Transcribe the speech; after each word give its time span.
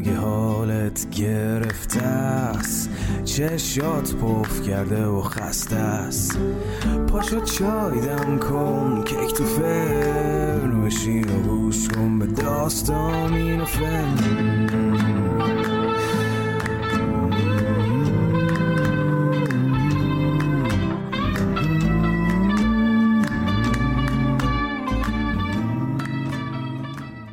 اگه 0.00 0.16
حالت 0.16 1.10
گرفته 1.10 2.02
است 2.02 2.90
چشات 3.24 4.14
پف 4.14 4.62
کرده 4.62 5.06
و 5.06 5.20
خسته 5.20 5.76
است. 5.76 6.38
پاشو 7.08 7.40
چای 7.40 8.00
دم 8.00 8.38
کن 8.38 9.04
کیک 9.04 9.34
تو 9.34 9.44
فرن 9.44 10.49
بشین 10.90 11.28
و 11.28 11.42
گوش 11.42 11.88
کن 11.88 12.18
به 12.18 12.26
داستان 12.26 13.34
این 13.34 13.64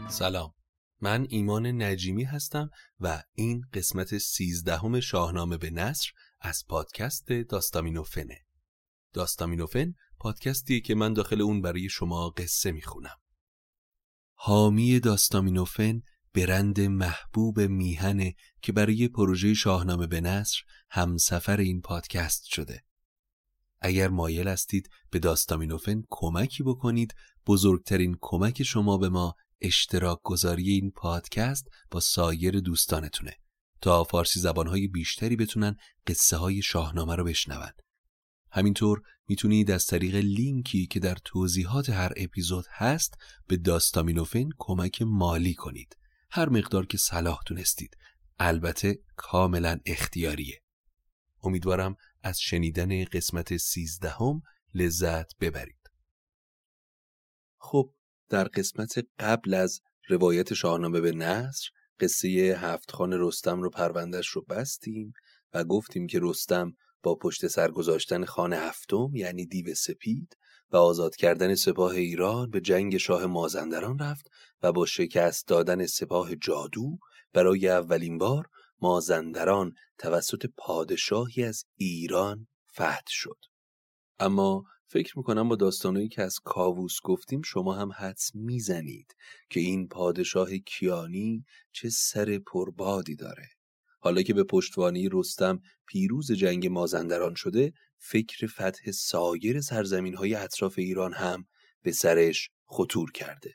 سلام. 0.09 0.53
من 1.01 1.25
ایمان 1.29 1.81
نجیمی 1.81 2.23
هستم 2.23 2.69
و 2.99 3.23
این 3.33 3.61
قسمت 3.73 4.17
سیزدهم 4.17 4.99
شاهنامه 4.99 5.57
به 5.57 5.69
نصر 5.69 6.09
از 6.41 6.63
پادکست 6.69 7.31
داستامینوفنه 7.31 8.45
داستامینوفن 9.13 9.93
پادکستی 10.19 10.81
که 10.81 10.95
من 10.95 11.13
داخل 11.13 11.41
اون 11.41 11.61
برای 11.61 11.89
شما 11.89 12.29
قصه 12.29 12.71
می‌خونم. 12.71 13.17
حامی 14.39 14.99
داستامینوفن 14.99 16.01
برند 16.33 16.81
محبوب 16.81 17.59
میهنه 17.59 18.35
که 18.61 18.71
برای 18.71 19.07
پروژه 19.07 19.53
شاهنامه 19.53 20.07
به 20.07 20.21
نصر 20.21 20.57
همسفر 20.89 21.57
این 21.57 21.81
پادکست 21.81 22.45
شده. 22.45 22.83
اگر 23.81 24.07
مایل 24.07 24.47
هستید 24.47 24.89
به 25.09 25.19
داستامینوفن 25.19 26.03
کمکی 26.09 26.63
بکنید 26.63 27.15
بزرگترین 27.45 28.17
کمک 28.21 28.63
شما 28.63 28.97
به 28.97 29.09
ما 29.09 29.35
اشتراک 29.61 30.19
گذاری 30.23 30.69
این 30.69 30.91
پادکست 30.91 31.67
با 31.91 31.99
سایر 31.99 32.59
دوستانتونه. 32.59 33.33
تا 33.81 34.03
فارسی 34.03 34.39
زبانهای 34.39 34.87
بیشتری 34.87 35.35
بتونن 35.35 35.75
قصه 36.07 36.37
های 36.37 36.61
شاهنامه 36.61 37.15
رو 37.15 37.23
بشنون. 37.23 37.71
همینطور 38.57 39.01
می‌تونید 39.27 39.71
از 39.71 39.85
طریق 39.85 40.15
لینکی 40.15 40.87
که 40.87 40.99
در 40.99 41.17
توضیحات 41.25 41.89
هر 41.89 42.13
اپیزود 42.17 42.65
هست 42.71 43.17
به 43.47 43.57
داستامینوفن 43.57 44.49
کمک 44.57 45.01
مالی 45.01 45.53
کنید. 45.53 45.97
هر 46.31 46.49
مقدار 46.49 46.85
که 46.85 46.97
صلاح 46.97 47.39
دونستید 47.45 47.97
البته 48.39 48.99
کاملا 49.15 49.79
اختیاریه. 49.85 50.61
امیدوارم 51.43 51.95
از 52.23 52.39
شنیدن 52.39 53.03
قسمت 53.05 53.57
سیزدهم 53.57 54.41
لذت 54.73 55.37
ببرید. 55.37 55.91
خب 57.57 57.93
در 58.29 58.43
قسمت 58.43 59.05
قبل 59.19 59.53
از 59.53 59.81
روایت 60.09 60.53
شاهنامه 60.53 61.01
به 61.01 61.11
نصر 61.11 61.69
قصه 61.99 62.29
هفت 62.59 62.91
خان 62.91 63.13
رستم 63.13 63.61
رو 63.61 63.69
پروندش 63.69 64.27
رو 64.27 64.41
بستیم 64.41 65.13
و 65.53 65.63
گفتیم 65.63 66.07
که 66.07 66.19
رستم 66.21 66.73
با 67.03 67.15
پشت 67.15 67.47
سر 67.47 67.71
گذاشتن 67.71 68.25
خان 68.25 68.53
هفتم 68.53 69.09
یعنی 69.13 69.45
دیو 69.45 69.75
سپید 69.75 70.37
و 70.71 70.77
آزاد 70.77 71.15
کردن 71.15 71.55
سپاه 71.55 71.91
ایران 71.91 72.49
به 72.49 72.61
جنگ 72.61 72.97
شاه 72.97 73.25
مازندران 73.25 73.99
رفت 73.99 74.27
و 74.63 74.71
با 74.71 74.85
شکست 74.85 75.47
دادن 75.47 75.85
سپاه 75.85 76.35
جادو 76.35 76.97
برای 77.33 77.67
اولین 77.67 78.17
بار 78.17 78.47
مازندران 78.81 79.73
توسط 79.97 80.45
پادشاهی 80.57 81.43
از 81.43 81.63
ایران 81.75 82.47
فتح 82.73 83.07
شد. 83.07 83.37
اما 84.19 84.63
فکر 84.87 85.17
می‌کنم 85.17 85.49
با 85.49 85.55
داستانهایی 85.55 86.09
که 86.09 86.21
از 86.21 86.39
کاووس 86.43 86.97
گفتیم 87.03 87.41
شما 87.41 87.73
هم 87.73 87.91
حدس 87.91 88.35
می‌زنید 88.35 89.15
که 89.49 89.59
این 89.59 89.87
پادشاه 89.87 90.57
کیانی 90.57 91.45
چه 91.71 91.89
سر 91.89 92.39
پربادی 92.47 93.15
داره. 93.15 93.56
حالا 93.99 94.21
که 94.21 94.33
به 94.33 94.43
پشتوانی 94.43 95.09
رستم 95.11 95.59
پیروز 95.87 96.31
جنگ 96.31 96.67
مازندران 96.67 97.35
شده 97.35 97.73
فکر 97.97 98.47
فتح 98.47 98.91
سایر 98.91 99.61
سرزمین 99.61 100.15
های 100.15 100.35
اطراف 100.35 100.79
ایران 100.79 101.13
هم 101.13 101.45
به 101.81 101.91
سرش 101.91 102.49
خطور 102.65 103.11
کرده 103.11 103.53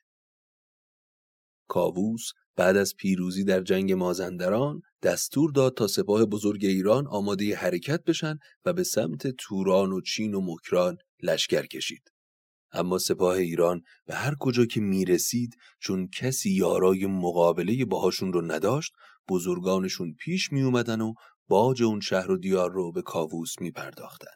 کاووس 1.68 2.30
بعد 2.56 2.76
از 2.76 2.94
پیروزی 2.96 3.44
در 3.44 3.60
جنگ 3.60 3.92
مازندران 3.92 4.82
دستور 5.02 5.50
داد 5.50 5.76
تا 5.76 5.86
سپاه 5.86 6.24
بزرگ 6.24 6.64
ایران 6.64 7.06
آماده 7.06 7.56
حرکت 7.56 8.04
بشن 8.04 8.38
و 8.64 8.72
به 8.72 8.84
سمت 8.84 9.26
توران 9.26 9.92
و 9.92 10.00
چین 10.00 10.34
و 10.34 10.40
مکران 10.40 10.96
لشکر 11.22 11.66
کشید. 11.66 12.02
اما 12.72 12.98
سپاه 12.98 13.36
ایران 13.36 13.82
به 14.06 14.14
هر 14.14 14.34
کجا 14.40 14.64
که 14.64 14.80
می 14.80 15.04
رسید 15.04 15.56
چون 15.80 16.08
کسی 16.08 16.50
یارای 16.50 17.06
مقابله 17.06 17.84
باهاشون 17.84 18.32
رو 18.32 18.52
نداشت 18.52 18.92
بزرگانشون 19.28 20.14
پیش 20.14 20.52
می 20.52 20.62
اومدن 20.62 21.00
و 21.00 21.14
باج 21.48 21.82
اون 21.82 22.00
شهر 22.00 22.30
و 22.30 22.36
دیار 22.36 22.70
رو 22.70 22.92
به 22.92 23.02
کاووس 23.02 23.54
می 23.60 23.70
پرداختن. 23.70 24.34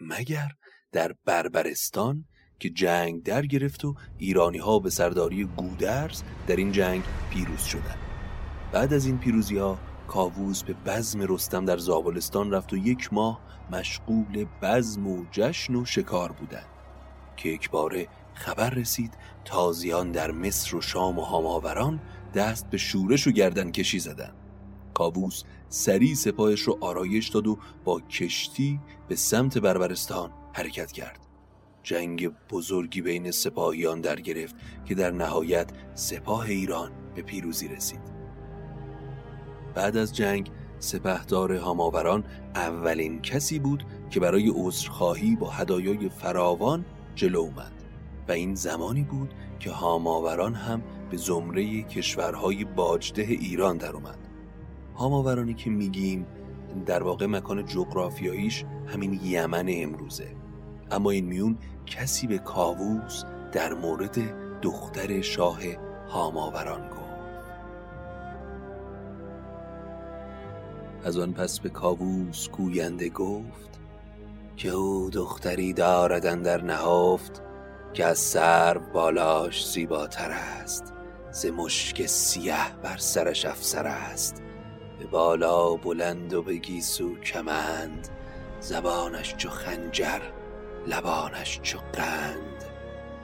مگر 0.00 0.48
در 0.92 1.14
بربرستان 1.24 2.24
که 2.60 2.70
جنگ 2.70 3.22
در 3.22 3.46
گرفت 3.46 3.84
و 3.84 3.94
ایرانی 4.18 4.58
ها 4.58 4.78
به 4.78 4.90
سرداری 4.90 5.44
گودرز 5.44 6.22
در 6.46 6.56
این 6.56 6.72
جنگ 6.72 7.02
پیروز 7.30 7.62
شدند. 7.62 7.98
بعد 8.72 8.92
از 8.92 9.06
این 9.06 9.18
پیروزی 9.18 9.58
ها 9.58 9.78
کاووس 10.08 10.62
به 10.62 10.74
بزم 10.86 11.22
رستم 11.22 11.64
در 11.64 11.76
زابلستان 11.76 12.50
رفت 12.50 12.72
و 12.72 12.76
یک 12.76 13.12
ماه 13.12 13.40
مشغول 13.70 14.46
بزم 14.62 15.06
و 15.06 15.24
جشن 15.30 15.74
و 15.74 15.84
شکار 15.84 16.32
بودند 16.32 16.68
که 17.36 17.48
یک 17.48 17.70
باره 17.70 18.08
خبر 18.34 18.70
رسید 18.70 19.14
تازیان 19.44 20.12
در 20.12 20.30
مصر 20.30 20.76
و 20.76 20.80
شام 20.80 21.18
و 21.18 21.22
هاماوران 21.22 22.00
دست 22.34 22.70
به 22.70 22.76
شورش 22.78 23.26
و 23.26 23.30
گردن 23.30 23.70
کشی 23.70 23.98
زدن. 23.98 24.32
کاووس 24.94 25.42
سریع 25.68 26.14
سپاهش 26.14 26.60
رو 26.60 26.78
آرایش 26.80 27.28
داد 27.28 27.46
و 27.46 27.58
با 27.84 28.00
کشتی 28.00 28.80
به 29.08 29.16
سمت 29.16 29.58
بربرستان 29.58 30.30
حرکت 30.52 30.92
کرد. 30.92 31.18
جنگ 31.82 32.30
بزرگی 32.50 33.02
بین 33.02 33.30
سپاهیان 33.30 34.00
در 34.00 34.20
گرفت 34.20 34.54
که 34.84 34.94
در 34.94 35.10
نهایت 35.10 35.70
سپاه 35.94 36.40
ایران 36.40 36.90
به 37.14 37.22
پیروزی 37.22 37.68
رسید. 37.68 38.00
بعد 39.74 39.96
از 39.96 40.16
جنگ 40.16 40.50
سپهدار 40.78 41.52
هاماوران 41.52 42.24
اولین 42.54 43.22
کسی 43.22 43.58
بود 43.58 43.84
که 44.10 44.20
برای 44.20 44.52
عذرخواهی 44.54 45.36
با 45.36 45.50
هدایای 45.50 46.08
فراوان 46.08 46.84
جلو 47.14 47.38
اومد 47.38 47.72
و 48.28 48.32
این 48.32 48.54
زمانی 48.54 49.02
بود 49.02 49.34
که 49.60 49.70
هاماوران 49.70 50.54
هم 50.54 50.82
به 51.10 51.16
زمره 51.16 51.82
کشورهای 51.82 52.64
باجده 52.64 53.22
ایران 53.22 53.76
در 53.76 53.92
اومد. 53.92 54.18
هاماورانی 54.94 55.54
که 55.54 55.70
میگیم 55.70 56.26
در 56.86 57.02
واقع 57.02 57.26
مکان 57.26 57.66
جغرافیاییش 57.66 58.64
همین 58.86 59.20
یمن 59.24 59.66
امروزه. 59.68 60.36
اما 60.90 61.10
این 61.10 61.24
میون 61.24 61.58
کسی 61.86 62.26
به 62.26 62.38
کاووس 62.38 63.24
در 63.52 63.74
مورد 63.74 64.18
دختر 64.60 65.20
شاه 65.20 65.58
هاماوران 66.08 66.88
گفت. 66.88 66.98
از 71.04 71.18
آن 71.18 71.32
پس 71.32 71.60
به 71.60 71.68
کاووس 71.68 72.48
گوینده 72.48 73.08
گفت 73.08 73.80
که 74.56 74.68
او 74.68 75.10
دختری 75.10 75.72
داردن 75.72 76.42
در 76.42 76.62
نهافت 76.62 77.42
که 77.92 78.04
از 78.04 78.18
سر 78.18 78.78
بالاش 78.78 79.70
زیباتر 79.70 80.30
است. 80.30 80.94
ز 81.30 81.46
مشک 81.46 82.06
سیه 82.06 82.76
بر 82.82 82.96
سرش 82.96 83.44
افسر 83.44 83.86
است. 83.86 84.42
به 84.98 85.06
بالا 85.06 85.74
بلند 85.74 86.34
و 86.34 86.42
به 86.42 86.56
گیسو 86.56 87.18
کمند. 87.18 88.08
زبانش 88.60 89.34
چو 89.36 89.48
خنجر 89.48 90.20
لبانش 90.86 91.60
چو 91.62 91.78
قند. 91.92 92.64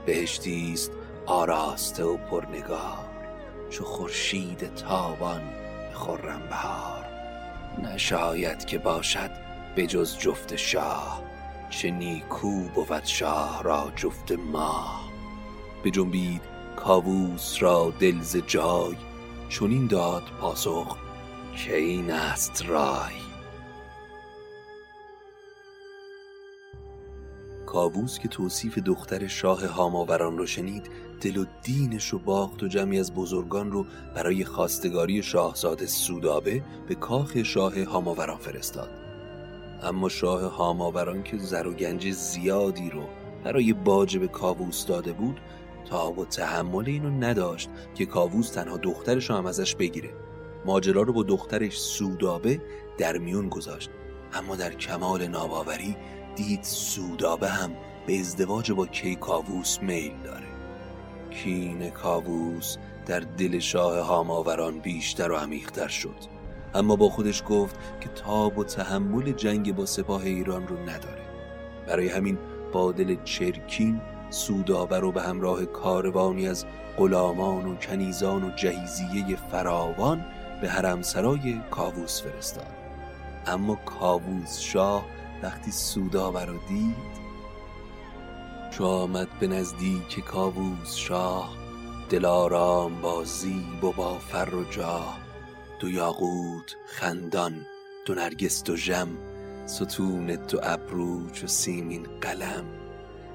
بهشتیست 0.06 0.93
آراسته 1.27 2.05
و 2.05 2.17
پرنگار. 2.17 3.11
چو 3.71 3.85
خورشید 3.85 4.75
تابان 4.75 5.43
به 5.91 5.99
خرم 5.99 6.43
بهار. 6.49 7.05
نشاید 7.83 8.65
که 8.65 8.79
باشد 8.79 9.31
به 9.77 9.87
جز 9.87 10.19
جفت 10.19 10.57
شاه. 10.57 11.23
چه 11.71 11.91
نیکو 11.91 12.69
بود 12.69 13.05
شاه 13.05 13.62
را 13.62 13.93
جفت 13.97 14.33
ماه. 14.33 15.11
به 15.85 15.91
جنبید 15.91 16.54
کاووس 16.76 17.62
را 17.62 17.93
دلز 18.00 18.37
جای 18.37 18.97
چونین 19.49 19.87
داد 19.87 20.23
پاسخ 20.41 20.97
که 21.56 21.76
این 21.76 22.11
است 22.11 22.67
رای. 22.67 23.15
کاووس 27.67 28.19
که 28.19 28.29
توصیف 28.29 28.79
دختر 28.79 29.26
شاه 29.26 29.67
هاماوران 29.67 30.38
رو 30.38 30.47
شنید 30.47 30.87
دل 31.21 31.37
و 31.37 31.44
دینش 31.62 32.09
رو 32.09 32.19
باخت 32.19 32.62
و 32.62 32.69
جمعی 32.69 32.99
از 33.00 33.15
بزرگان 33.15 33.73
رو 33.73 33.87
برای 34.15 34.44
خواستگاری 34.44 35.23
شاهزاده 35.23 35.87
سودابه 35.87 36.62
به 36.88 36.94
کاخ 36.94 37.43
شاه 37.43 37.82
هاماوران 37.82 38.38
فرستاد. 38.38 38.91
اما 39.82 40.09
شاه 40.09 40.41
هاماوران 40.43 41.23
که 41.23 41.38
زر 41.38 41.67
و 41.67 41.73
گنج 41.73 42.11
زیادی 42.11 42.91
رو 42.91 43.05
برای 43.44 43.73
باج 43.73 44.19
به 44.19 44.29
کاووس 44.29 44.87
داده 44.87 45.12
بود 45.12 45.41
تاب 45.91 46.19
و 46.19 46.25
تحمل 46.25 46.87
اینو 46.87 47.11
نداشت 47.11 47.71
که 47.95 48.07
کاووس 48.07 48.51
تنها 48.51 48.77
دخترش 48.77 49.31
هم 49.31 49.47
ازش 49.47 49.75
بگیره. 49.75 50.11
ماجرا 50.65 51.03
رو 51.03 51.13
با 51.13 51.23
دخترش 51.23 51.79
سودابه 51.79 52.61
در 52.99 53.19
میون 53.19 53.49
گذاشت. 53.49 53.91
اما 54.33 54.57
در 54.57 54.75
کمال 54.75 55.27
ناباوری 55.27 55.97
دید 56.37 56.63
سودابه 56.63 57.49
هم 57.49 57.71
به 58.07 58.21
ازدواج 58.21 58.73
با 58.73 58.87
کیکاووس 58.87 59.79
میل 59.83 60.13
داره. 60.25 60.47
کین 61.31 61.91
کاووس 61.91 62.77
در 63.07 63.21
دل 63.21 63.59
شاه 63.59 63.99
هاماوران 63.99 64.79
بیشتر 64.79 65.33
و 65.33 65.37
عمیقتر 65.37 65.89
شد. 65.89 66.35
اما 66.75 66.97
با 66.97 67.09
خودش 67.09 67.43
گفت 67.49 67.77
که 68.01 68.09
تاب 68.09 68.59
و 68.59 68.65
تحمل 68.65 69.33
جنگ 69.33 69.75
با 69.75 69.87
سپاه 69.87 70.23
ایران 70.23 70.67
رو 70.67 70.79
نداره. 70.79 71.25
برای 71.87 72.09
همین 72.09 72.39
با 72.73 72.93
دل 72.93 73.17
چرکین 73.25 74.01
سودابه 74.35 74.99
رو 74.99 75.13
به 75.13 75.23
همراه 75.23 75.65
کاروانی 75.65 76.49
از 76.49 76.67
غلامان 76.97 77.67
و 77.67 77.77
کنیزان 77.77 78.45
و 78.45 78.51
جهیزیه 78.57 79.37
فراوان 79.37 80.25
به 80.61 80.69
حرمسرای 80.69 81.61
کاووس 81.71 82.23
فرستاد. 82.23 82.75
اما 83.47 83.75
کاووس 83.75 84.59
شاه 84.59 85.05
وقتی 85.43 85.71
سودابه 85.71 86.45
رو 86.45 86.55
دید 86.69 87.25
چو 88.71 88.85
آمد 88.85 89.29
به 89.41 89.47
نزدیک 89.47 90.25
کاووس 90.25 90.95
شاه 90.95 91.57
دلارام 92.11 93.01
با 93.01 93.25
زیب 93.25 93.85
و 93.85 93.93
با 93.93 94.19
فر 94.19 94.55
و 94.55 94.65
جاه 94.71 95.19
دو 95.81 95.91
یاقوت 95.91 96.77
خندان 96.87 97.67
دو 98.07 98.15
نرگس 98.15 98.65
دو 98.65 98.77
ژم 98.77 99.09
ستون 99.67 100.27
دو 100.27 100.61
ابرو 100.63 101.31
چو 101.31 101.47
سیمین 101.47 102.03
قلم. 102.21 102.74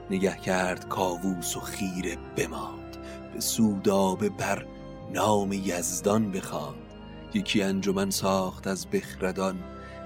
نگه 0.09 0.37
کرد 0.37 0.87
کاووس 0.87 1.57
و 1.57 1.59
خیره 1.59 2.17
بماند. 2.35 2.97
به 3.33 3.39
سودابه 3.39 4.29
بر 4.29 4.65
نام 5.13 5.53
یزدان 5.53 6.31
بخواند. 6.31 6.93
یکی 7.33 7.63
انجمن 7.63 8.09
ساخت 8.09 8.67
از 8.67 8.87
بخردان 8.87 9.59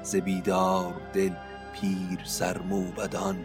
ز 0.03 0.15
بیدار 0.15 1.01
دل 1.13 1.33
پیر 1.73 2.19
سر 2.23 2.57
موبدان. 2.57 3.37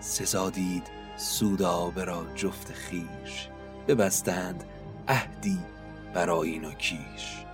سزا 0.00 0.50
دید 0.50 0.86
سودابه 1.16 2.04
را 2.04 2.26
جفت 2.34 2.72
خیش 2.72 3.48
ببستند 3.88 4.64
عهدی 5.08 5.58
بر 6.14 6.30
آیین 6.30 6.64
و 6.64 6.72
کیش 6.72 7.44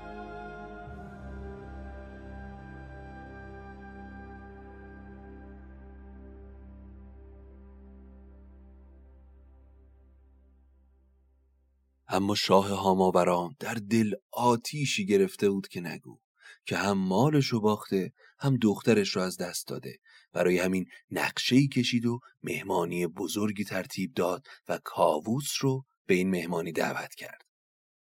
اما 12.13 12.35
شاه 12.35 12.69
هاماوران 12.69 13.57
در 13.59 13.75
دل 13.75 14.11
آتیشی 14.33 15.07
گرفته 15.07 15.51
بود 15.51 15.69
که 15.69 15.81
نگو 15.81 16.19
که 16.67 16.77
هم 16.77 16.99
مالش 16.99 17.47
رو 17.47 17.61
باخته 17.61 18.13
هم 18.39 18.57
دخترش 18.57 19.17
رو 19.17 19.23
از 19.23 19.37
دست 19.37 19.67
داده. 19.69 19.99
برای 20.33 20.59
همین 20.59 20.87
نقشه‌ای 21.11 21.69
کشید 21.69 22.07
و 22.07 22.21
مهمانی 22.43 23.07
بزرگی 23.07 23.65
ترتیب 23.65 24.15
داد 24.15 24.47
و 24.69 24.79
کاووس 24.85 25.53
رو 25.61 25.85
به 26.07 26.15
این 26.15 26.31
مهمانی 26.31 26.73
دعوت 26.73 27.15
کرد. 27.15 27.43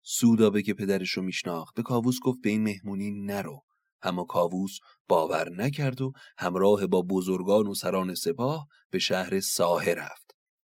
سودابه 0.01 0.61
که 0.61 0.73
پدرش 0.73 1.11
رو 1.11 1.23
میشناخت 1.23 1.75
به 1.75 1.83
کاووس 1.83 2.15
گفت 2.23 2.41
به 2.43 2.49
این 2.49 2.63
مهمونی 2.63 3.11
نرو. 3.11 3.63
اما 4.01 4.23
کاووس 4.23 4.77
باور 5.07 5.49
نکرد 5.49 6.01
و 6.01 6.11
همراه 6.37 6.87
با 6.87 7.01
بزرگان 7.01 7.67
و 7.67 7.73
سران 7.73 8.15
سپاه 8.15 8.67
به 8.91 8.99
شهر 8.99 9.39
ساحه 9.39 9.93
رفت. 9.93 10.26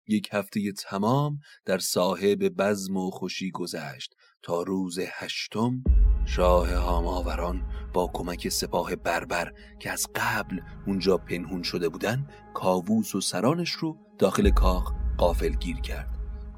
یک 0.09 0.29
هفته 0.31 0.71
تمام 0.71 1.39
در 1.65 1.77
ساحه 1.77 2.35
به 2.35 2.49
بزم 2.49 2.97
و 2.97 3.11
خوشی 3.11 3.51
گذشت 3.51 4.15
تا 4.41 4.61
روز 4.61 4.99
هشتم 5.11 5.83
شاه 6.25 6.73
هاماوران 6.73 7.65
با 7.93 8.11
کمک 8.13 8.49
سپاه 8.49 8.95
بربر 8.95 9.53
که 9.79 9.91
از 9.91 10.07
قبل 10.15 10.61
اونجا 10.87 11.17
پنهون 11.17 11.63
شده 11.63 11.89
بودن 11.89 12.27
کاووس 12.53 13.15
و 13.15 13.21
سرانش 13.21 13.71
رو 13.71 13.97
داخل 14.17 14.49
کاخ 14.49 14.93
قافل 15.17 15.53
گیر 15.53 15.79
کرد 15.79 16.09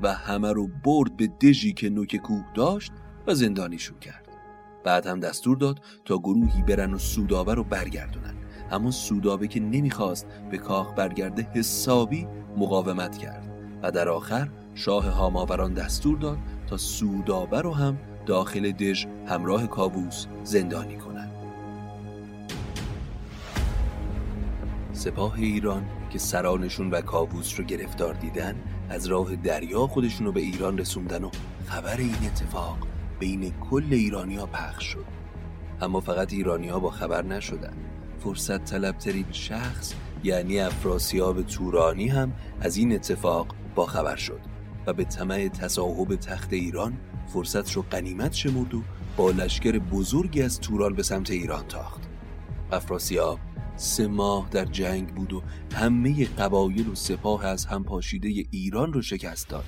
و 0.01 0.13
همه 0.13 0.51
رو 0.51 0.67
برد 0.86 1.17
به 1.17 1.27
دژی 1.27 1.74
که 1.74 1.89
نوک 1.89 2.15
کوه 2.15 2.46
داشت 2.55 2.91
و 3.27 3.34
زندانیشون 3.34 4.00
کرد. 4.00 4.27
بعد 4.84 5.08
هم 5.08 5.20
دستور 5.20 5.58
داد 5.58 5.81
تا 6.05 6.17
گروهی 6.17 6.62
برن 6.62 6.93
و 6.93 6.98
سودابه 6.98 7.53
رو 7.53 7.63
برگردونن. 7.63 8.40
اما 8.72 8.92
سودابه 8.92 9.48
که 9.48 9.60
نمی‌خواست 9.60 10.28
به 10.51 10.58
کاخ 10.58 10.94
برگرده 10.96 11.48
حسابی 11.54 12.28
مقاومت 12.58 13.18
کرد 13.18 13.48
و 13.84 13.92
در 13.92 14.10
آخر 14.10 14.50
شاه 14.75 15.10
هاماوران 15.10 15.74
دستور 15.74 16.18
داد 16.18 16.38
تا 16.68 16.78
سودابه 16.78 17.62
رو 17.62 17.74
هم 17.74 17.98
داخل 18.25 18.72
دژ 18.72 19.06
همراه 19.28 19.68
کابوس 19.68 20.25
زندانی 20.44 20.96
کنند. 20.96 21.32
سپاه 24.94 25.34
ایران 25.36 25.86
که 26.10 26.20
سرانشون 26.20 26.92
و 26.92 27.01
کابوس 27.01 27.60
رو 27.60 27.66
گرفتار 27.66 28.13
دیدن 28.13 28.56
از 28.90 29.08
راه 29.08 29.36
دریا 29.36 29.88
خودشون 29.88 30.28
رو 30.28 30.34
به 30.34 30.42
ایران 30.42 30.78
رسوندن 30.78 31.24
و 31.24 31.30
خبر 31.68 31.98
این 31.98 32.16
اتفاق 32.25 32.78
بین 33.20 33.54
کل 33.70 33.88
ایرانیا 33.94 34.46
پخش 34.46 34.86
شد 34.86 35.06
اما 35.82 36.00
فقط 36.00 36.34
ایرانیا 36.34 36.80
با 36.80 36.90
خبر 36.90 37.25
نشدن 37.25 37.74
فرصت 38.24 38.66
طلبترین 38.66 39.25
شخص 39.32 39.94
یعنی 40.24 40.60
افراسیاب 40.60 41.42
تورانی 41.42 42.08
هم 42.08 42.34
از 42.62 42.78
این 42.78 42.94
اتفاق 42.94 43.56
با 43.75 43.86
خبر 43.86 44.16
شد 44.16 44.40
و 44.88 44.94
به 44.94 45.04
طمع 45.04 45.48
تصاحب 45.48 46.16
تخت 46.16 46.54
ایران 46.54 46.98
فرصت 47.28 47.72
رو 47.72 47.86
قنیمت 47.92 48.34
شمرد 48.34 48.74
و 48.74 48.82
با 49.18 49.32
لشکر 49.32 49.80
بزرگی 49.80 50.42
از 50.42 50.60
توران 50.60 50.94
به 50.94 51.04
سمت 51.04 51.32
ایران 51.32 51.68
تاخت. 51.68 52.01
افراسیاب 52.72 53.40
سه 53.75 54.08
ماه 54.08 54.48
در 54.51 54.66
جنگ 54.66 55.16
بود 55.16 55.34
و 55.34 55.42
همه 55.75 56.25
قبایل 56.25 56.88
و 56.90 56.96
سپاه 56.96 57.46
از 57.46 57.66
هم 57.66 57.84
پاشیده 57.84 58.28
ایران 58.51 58.94
رو 58.94 59.01
شکست 59.01 59.50
داد. 59.50 59.66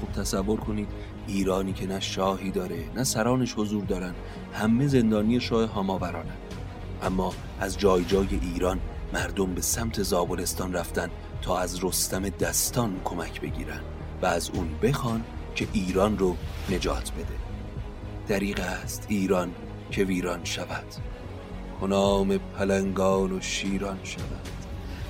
خب 0.00 0.20
تصور 0.20 0.60
کنید 0.60 0.88
ایرانی 1.26 1.72
که 1.72 1.86
نه 1.86 2.00
شاهی 2.00 2.50
داره 2.50 2.84
نه 2.96 3.04
سرانش 3.04 3.54
حضور 3.54 3.84
دارن 3.84 4.14
همه 4.52 4.86
زندانی 4.86 5.40
شاه 5.40 5.68
هاماورانن 5.68 6.45
اما 7.02 7.32
از 7.60 7.78
جای 7.78 8.04
جای 8.04 8.28
ایران 8.42 8.80
مردم 9.12 9.54
به 9.54 9.60
سمت 9.60 10.02
زابلستان 10.02 10.72
رفتن 10.72 11.10
تا 11.42 11.58
از 11.58 11.84
رستم 11.84 12.28
دستان 12.28 13.00
کمک 13.04 13.40
بگیرن 13.40 13.80
و 14.22 14.26
از 14.26 14.50
اون 14.50 14.68
بخوان 14.82 15.24
که 15.54 15.68
ایران 15.72 16.18
رو 16.18 16.36
نجات 16.70 17.12
بده. 17.12 17.36
دریغ 18.28 18.60
است 18.60 19.06
ایران 19.08 19.54
که 19.90 20.04
ویران 20.04 20.44
شود. 20.44 20.86
کنام 21.80 22.38
پلنگان 22.38 23.32
و 23.32 23.40
شیران 23.40 23.98
شود. 24.04 24.48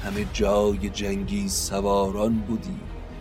همه 0.04 0.26
جای 0.32 0.90
جنگی 0.90 1.48
سواران 1.48 2.34
بودی. 2.34 2.76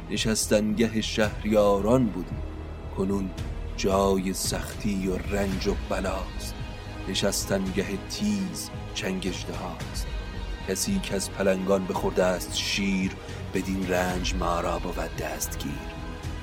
نشستنگه 0.09 1.01
شهریاران 1.01 2.05
بودی. 2.05 2.35
کنون 2.97 3.29
جای 3.77 4.33
سختی 4.33 5.07
و 5.07 5.17
رنج 5.17 5.67
و 5.67 5.75
بلاست. 5.89 6.64
نشستنگه 7.09 7.85
تیز 8.09 8.69
چنگشته 8.93 9.53
هاست 9.53 10.07
کسی 10.67 10.99
که 10.99 11.15
از 11.15 11.31
پلنگان 11.31 11.85
بخورده 11.85 12.23
است 12.23 12.57
شیر 12.57 13.11
بدین 13.53 13.87
رنج 13.87 14.35
ما 14.35 14.59
را 14.59 14.79
بود 14.79 15.15
دستگیر. 15.15 15.71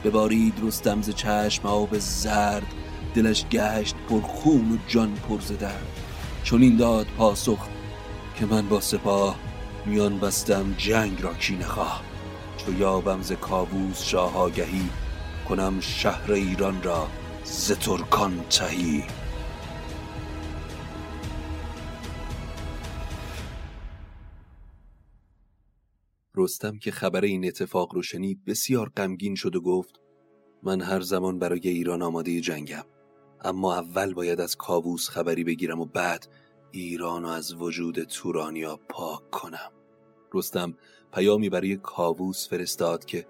ببارید 0.05 0.61
رستم 0.63 1.03
ز 1.03 1.11
چشم 1.11 1.69
آب 1.69 1.99
زرد 1.99 2.67
دلش 3.15 3.45
گشت 3.47 3.95
پر 4.09 4.21
خون 4.21 4.73
و 4.73 4.77
جان 4.89 5.15
پر 5.15 5.41
ز 5.41 5.53
درد. 5.53 5.87
چون 6.45 6.63
این 6.63 6.77
داد 6.77 7.07
پاسخ 7.07 7.59
که 8.37 8.47
من 8.47 8.69
با 8.69 8.81
سپاه 8.81 9.37
میان 9.87 10.19
بستم 10.19 10.75
جنگ 10.79 11.23
را 11.23 11.35
کی 11.35 11.57
نخواه. 11.57 12.03
چو 12.57 12.73
یابم 12.73 13.23
ز 13.23 13.33
کاووس 13.33 14.03
شاه 14.03 14.37
آگهی 14.37 14.89
کنم 15.49 15.81
شهر 15.81 16.33
ایران 16.33 16.83
را 16.83 17.09
ز 17.45 17.73
ترکان 17.73 18.41
تهی. 18.51 19.05
رستم 26.37 26.79
که 26.79 26.91
خبر 26.91 27.21
این 27.21 27.47
اتفاق 27.47 27.95
رو 27.95 28.03
شنید 28.03 28.45
بسیار 28.45 28.93
غمگین 28.97 29.35
شد 29.35 29.57
و 29.57 29.61
گفت 29.61 30.01
من 30.63 30.81
هر 30.81 31.01
زمان 31.01 31.39
برای 31.39 31.61
ایران 31.65 32.03
آماده 32.03 32.41
جنگم 32.41 32.85
اما 33.45 33.75
اول 33.75 34.15
باید 34.15 34.41
از 34.41 34.57
کاووس 34.57 35.09
خبری 35.09 35.45
بگیرم 35.45 35.81
و 35.81 35.85
بعد 35.85 36.27
ایران 36.71 37.25
از 37.25 37.55
وجود 37.55 38.03
تورانیا 38.03 38.81
پاک 38.89 39.31
کنم. 39.31 39.73
رستم 40.35 40.75
پیامی 41.15 41.49
برای 41.49 41.77
کاووس 41.77 42.49
فرستاد 42.49 43.05
که 43.05 43.27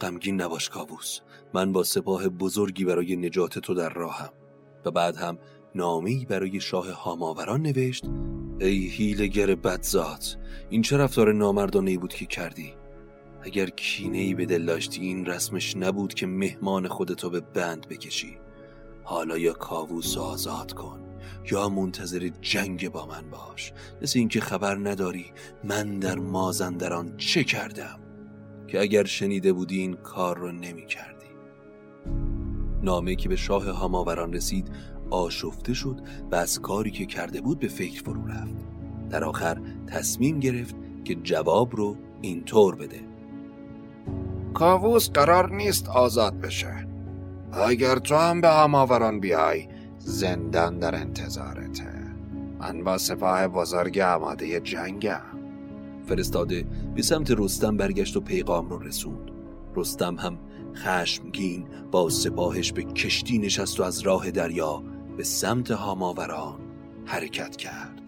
غمگین 0.00 0.40
نباش 0.40 0.68
کاووس 0.68 1.20
من 1.54 1.72
با 1.72 1.82
سپاه 1.82 2.28
بزرگی 2.28 2.84
برای 2.84 3.16
نجات 3.16 3.58
تو 3.58 3.74
در 3.74 3.88
راهم. 3.88 4.32
و 4.84 4.90
بعد 4.90 5.16
هم 5.16 5.38
نامه‌ای 5.74 6.24
برای 6.24 6.60
شاه 6.60 6.90
هاماوران 6.90 7.62
نوشت 7.62 8.04
ای 8.60 8.86
هیلگر 8.86 9.54
بدزاد 9.54 10.24
این 10.70 10.82
چه 10.82 10.96
رفتار 10.96 11.32
نامردانه 11.32 11.98
بود 11.98 12.14
که 12.14 12.26
کردی؟ 12.26 12.74
اگر 13.42 13.70
کینه 13.70 14.18
ای 14.18 14.34
به 14.34 14.46
دل 14.46 14.66
داشتی 14.66 15.00
این 15.00 15.26
رسمش 15.26 15.76
نبود 15.76 16.14
که 16.14 16.26
مهمان 16.26 16.88
خودتو 16.88 17.30
به 17.30 17.40
بند 17.40 17.88
بکشی. 17.88 18.38
حالا 19.04 19.38
یا 19.38 19.52
کاووس 19.52 20.18
آزاد 20.18 20.72
کن 20.72 21.00
یا 21.50 21.68
منتظر 21.68 22.30
جنگ 22.40 22.88
با 22.88 23.06
من 23.06 23.30
باش. 23.30 23.72
مثل 24.02 24.18
اینکه 24.18 24.40
خبر 24.40 24.76
نداری 24.76 25.26
من 25.64 25.98
در 25.98 26.18
مازندران 26.18 27.16
چه 27.16 27.44
کردم 27.44 28.00
که 28.66 28.80
اگر 28.80 29.04
شنیده 29.04 29.52
بودی 29.52 29.78
این 29.78 29.94
کار 29.94 30.38
رو 30.38 30.52
نمی 30.52 30.86
کردی 30.86 31.18
نامه 32.82 33.16
که 33.16 33.28
به 33.28 33.36
شاه 33.36 33.70
هاماوران 33.70 34.32
رسید 34.32 34.70
آشفته 35.10 35.74
شد 35.74 36.00
و 36.30 36.34
از 36.34 36.60
کاری 36.60 36.90
که 36.90 37.06
کرده 37.06 37.40
بود 37.40 37.58
به 37.58 37.68
فکر 37.68 38.02
فرو 38.02 38.26
رفت. 38.26 38.56
در 39.10 39.24
آخر 39.24 39.58
تصمیم 39.86 40.40
گرفت 40.40 40.76
که 41.04 41.14
جواب 41.14 41.76
رو 41.76 41.96
اینطور 42.20 42.76
بده. 42.76 43.00
کاووس 44.54 45.10
قرار 45.10 45.52
نیست 45.52 45.88
آزاد 45.88 46.40
بشه. 46.40 46.86
اگر 47.52 47.98
تو 47.98 48.14
هم 48.16 48.40
به 48.40 48.48
هماوران 48.48 49.20
بیای 49.20 49.68
زندان 49.98 50.78
در 50.78 50.94
انتظارته. 50.94 51.98
من 52.60 52.84
با 52.84 52.98
سپاه 52.98 53.48
بزرگ 53.48 53.98
آماده 53.98 54.60
جنگم. 54.60 55.20
فرستاده 56.06 56.66
به 56.94 57.02
سمت 57.02 57.30
رستم 57.30 57.76
برگشت 57.76 58.16
و 58.16 58.20
پیغام 58.20 58.68
رو 58.68 58.78
رسوند. 58.78 59.30
رستم 59.76 60.16
هم 60.16 60.38
خشمگین 60.74 61.66
با 61.90 62.10
سپاهش 62.10 62.72
به 62.72 62.82
کشتی 62.82 63.38
نشست 63.38 63.80
و 63.80 63.82
از 63.82 64.00
راه 64.00 64.30
دریا 64.30 64.82
به 65.18 65.24
سمت 65.24 65.70
هاماوران 65.70 66.58
حرکت 67.06 67.56
کرد. 67.56 68.00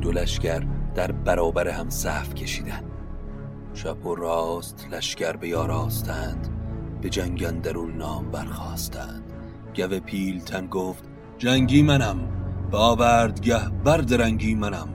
دو 0.00 0.12
در 0.94 1.12
برابر 1.12 1.68
هم 1.68 1.90
صف 1.90 2.34
کشیدن 2.34 2.84
چپ 3.74 4.06
و 4.06 4.14
راست 4.14 4.88
لشکر 4.90 5.36
به 5.36 5.48
یاراستند 5.48 6.48
به 7.00 7.10
جنگ 7.10 7.44
اندرون 7.44 7.96
نام 7.96 8.30
برخواستند 8.30 9.32
گوه 9.76 9.98
پیلتن 10.00 10.66
گفت 10.66 11.04
جنگی 11.38 11.82
منم. 11.82 12.41
باوردگه 12.72 13.68
بردرنگی 13.84 14.54
منم. 14.54 14.88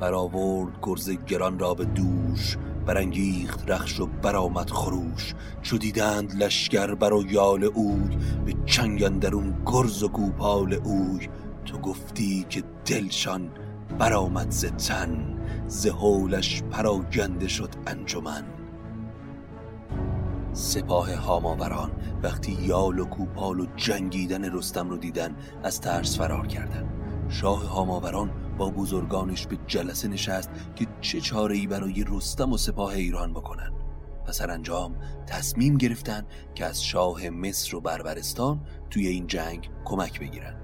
برآورد 0.00 0.72
گرز 0.82 1.10
گران 1.10 1.58
را 1.58 1.74
به 1.74 1.84
دوش 1.84 2.56
برانگیخت 2.86 3.70
رخش 3.70 4.00
و 4.00 4.06
برآمد 4.06 4.70
خروش. 4.70 5.34
چو 5.62 5.78
دیدند 5.78 6.42
لشکر 6.42 6.94
بر 6.94 7.12
و 7.12 7.24
یال 7.30 7.64
اوی 7.64 8.16
به 8.46 8.54
چنگ 8.66 9.02
اندرون 9.02 9.62
گرز 9.66 10.02
و 10.02 10.08
گوپال 10.08 10.74
اوی. 10.74 11.28
تو 11.64 11.78
گفتی 11.78 12.46
که 12.48 12.62
دلشان 12.84 13.50
برآمد 13.98 14.50
ز 14.50 14.64
تن 14.64 15.38
ز 15.66 15.86
هولش 15.86 16.62
پراگنده 16.62 17.48
شد 17.48 17.70
انجمن. 17.86 18.57
سپاه 20.58 21.14
هاماوران 21.14 21.90
وقتی 22.22 22.52
یال 22.52 22.98
و 22.98 23.04
کوپال 23.04 23.60
و 23.60 23.66
جنگیدن 23.76 24.52
رستم 24.52 24.90
رو 24.90 24.96
دیدن 24.96 25.36
از 25.62 25.80
ترس 25.80 26.18
فرار 26.18 26.46
کردن. 26.46 26.88
شاه 27.28 27.66
هاماوران 27.66 28.30
با 28.58 28.70
بزرگانش 28.70 29.46
به 29.46 29.58
جلسه 29.66 30.08
نشست 30.08 30.50
که 30.76 30.86
چه 31.00 31.20
چاره 31.20 31.56
ای 31.56 31.66
برای 31.66 32.04
رستم 32.08 32.52
و 32.52 32.56
سپاه 32.56 32.90
ایران 32.90 33.32
بکنن. 33.32 33.72
و 34.28 34.32
سرانجام 34.32 34.96
تصمیم 35.26 35.76
گرفتن 35.76 36.26
که 36.54 36.64
از 36.64 36.84
شاه 36.84 37.30
مصر 37.30 37.76
و 37.76 37.80
بربرستان 37.80 38.60
توی 38.90 39.06
این 39.06 39.26
جنگ 39.26 39.70
کمک 39.84 40.20
بگیرن. 40.20 40.56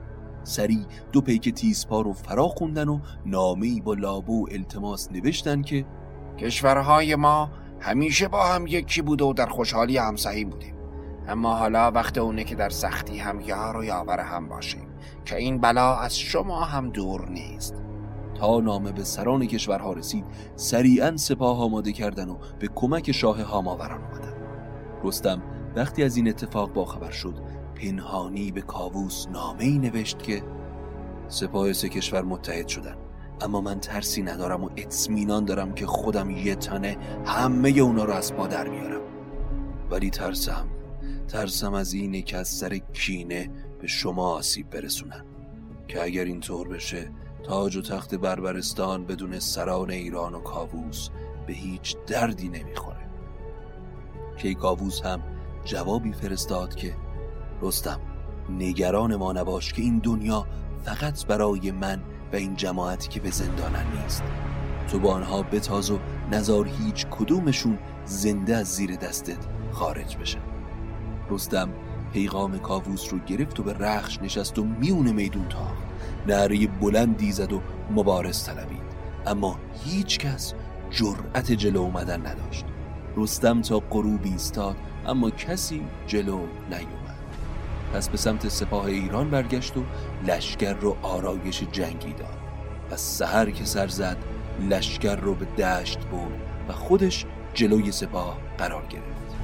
سری 0.43 0.87
دو 1.13 1.21
پیک 1.21 1.55
تیزپا 1.55 2.01
رو 2.01 2.13
فرا 2.13 2.49
خوندن 2.49 2.89
و 2.89 3.01
نامه‌ای 3.27 3.81
با 3.81 3.95
لابو 3.95 4.47
التماس 4.51 5.13
نوشتن 5.13 5.63
که 5.63 5.87
کشورهای 6.39 7.15
ما 7.15 7.51
همیشه 7.85 8.29
با 8.29 8.45
هم 8.45 8.67
یکی 8.67 9.03
بوده 9.03 9.25
و 9.25 9.33
در 9.33 9.47
خوشحالی 9.47 9.97
هم 9.97 10.17
سهیم 10.17 10.51
بودیم. 10.51 10.75
اما 11.29 11.55
حالا 11.55 11.91
وقت 11.91 12.19
اونه 12.19 12.45
که 12.45 12.55
در 12.55 12.69
سختی 12.69 13.19
هم 13.19 13.41
یار 13.41 13.77
و 13.77 13.85
یاور 13.85 14.21
هم 14.21 14.49
باشیم 14.49 14.87
که 15.25 15.37
این 15.37 15.61
بلا 15.61 15.97
از 15.97 16.19
شما 16.19 16.65
هم 16.65 16.91
دور 16.91 17.29
نیست. 17.29 17.83
تا 18.35 18.61
نامه 18.61 18.93
به 18.93 19.05
سران 19.05 19.47
کشورها 19.47 19.93
رسید 19.93 20.25
سریعا 20.57 21.17
سپاه 21.17 21.61
آماده 21.61 21.93
کردن 21.93 22.29
و 22.29 22.37
به 22.59 22.69
کمک 22.75 23.13
شاه 23.13 23.43
هاماوران 23.43 24.03
آمدن. 24.03 24.35
رستم 25.05 25.43
وقتی 25.77 26.05
از 26.05 26.17
این 26.17 26.29
اتفاق 26.29 26.73
باخبر 26.73 27.11
شد 27.11 27.35
پنهانی 27.75 28.53
به 28.53 28.61
کاووس 28.61 29.27
نامه 29.29 29.65
ای 29.65 29.79
نوشت 29.79 30.23
که 30.23 30.43
سپاه 31.29 31.73
سه 31.73 31.89
کشور 31.89 32.23
متحد 32.23 32.69
شدن. 32.69 33.04
اما 33.41 33.61
من 33.61 33.81
ترسی 33.81 34.23
ندارم 34.23 34.65
و 34.65 34.71
اطمینان 34.77 35.45
دارم 35.45 35.75
که 35.75 35.87
خودم 35.87 36.31
یه 36.31 36.55
تنه 36.55 36.97
همه 37.25 37.71
اونا 37.71 38.05
رو 38.05 38.13
از 38.13 38.35
پا 38.35 38.47
در 38.47 38.69
میارم. 38.69 39.01
ولی 39.91 40.11
ترسم 40.11 40.69
ترسم 41.29 41.75
از 41.75 41.93
اینه 41.93 42.23
که 42.23 42.37
از 42.37 42.49
سر 42.49 42.79
کینه 42.93 43.51
به 43.81 43.87
شما 43.87 44.29
آسیب 44.29 44.71
برسونن. 44.71 45.25
که 45.89 46.03
اگر 46.03 46.25
اینطور 46.25 46.69
بشه 46.69 47.11
تاج 47.43 47.77
و 47.77 47.83
تخت 47.83 48.15
بربرستان 48.15 49.05
بدون 49.05 49.39
سران 49.39 49.91
ایران 49.91 50.35
و 50.35 50.41
کاووس 50.41 51.09
به 51.47 51.53
هیچ 51.53 51.97
دردی 52.07 52.49
نمی‌خوره. 52.49 53.09
کیکاووس 54.37 55.03
هم 55.03 55.23
جوابی 55.65 56.13
فرستاد 56.13 56.75
که 56.75 56.97
رستم 57.63 58.01
نگران 58.51 59.17
ما 59.17 59.33
نباش 59.33 59.73
که 59.73 59.83
این 59.83 59.99
دنیا 59.99 60.47
فقط 60.85 61.27
برای 61.27 61.71
من 61.71 62.03
و 62.35 62.37
این 62.37 62.57
جماعتی 62.57 63.09
که 63.09 63.21
به 63.21 63.31
زندانن 63.31 63.85
نیست. 64.03 64.23
تو 64.89 64.99
با 64.99 65.15
آنها 65.15 65.43
بتاز 65.43 65.91
و 65.91 65.99
نزار 66.33 66.69
هیچ 66.69 67.07
کدومشون 67.11 67.79
زنده 68.05 68.57
از 68.57 68.67
زیر 68.67 68.97
دستت 68.97 69.47
خارج 69.73 70.17
بشن 70.17 70.41
رستم 71.31 71.69
پیغام 72.13 72.59
کاووس 72.59 73.13
رو 73.13 73.19
گرفت 73.19 73.61
و 73.61 73.63
به 73.63 73.73
رخش 73.73 74.23
نشست 74.23 74.59
و 74.59 74.65
میون 74.65 75.13
میدون 75.13 75.49
تاخت. 75.49 75.85
نعره 76.27 76.67
بلندی 76.67 77.33
زد 77.33 77.53
و 77.53 77.61
مبارز 77.91 78.45
طلبید. 78.45 78.95
اما 79.27 79.59
هیچ 79.85 80.19
کس 80.19 80.55
جرأت 80.91 81.53
جلو 81.53 81.81
اومدن 81.81 82.27
نداشت. 82.27 82.65
رستم 83.17 83.63
تا 83.63 83.79
غروب 83.91 84.21
ایستاد 84.25 84.77
اما 85.07 85.31
کسی 85.31 85.83
جلو 86.07 86.41
نیومد. 86.71 87.04
پس 87.95 88.09
به 88.09 88.17
سمت 88.17 88.49
سپاه 88.49 88.85
ایران 88.85 89.31
برگشت 89.31 89.77
و 89.77 89.83
لشکر 90.27 90.73
رو 90.73 90.97
آرایش 91.03 91.63
جنگی 91.73 92.13
داد 92.13 92.39
و 92.91 92.97
سهر 92.97 93.51
که 93.51 93.65
سر 93.65 93.89
زد 93.89 94.17
لشکر 94.71 95.17
رو 95.17 95.35
به 95.35 95.45
دشت 95.45 95.99
برد 95.99 96.41
و 96.69 96.73
خودش 96.73 97.25
جلوی 97.55 97.93
سپاه 97.93 98.39
قرار 98.59 98.83
گرفت. 98.91 99.37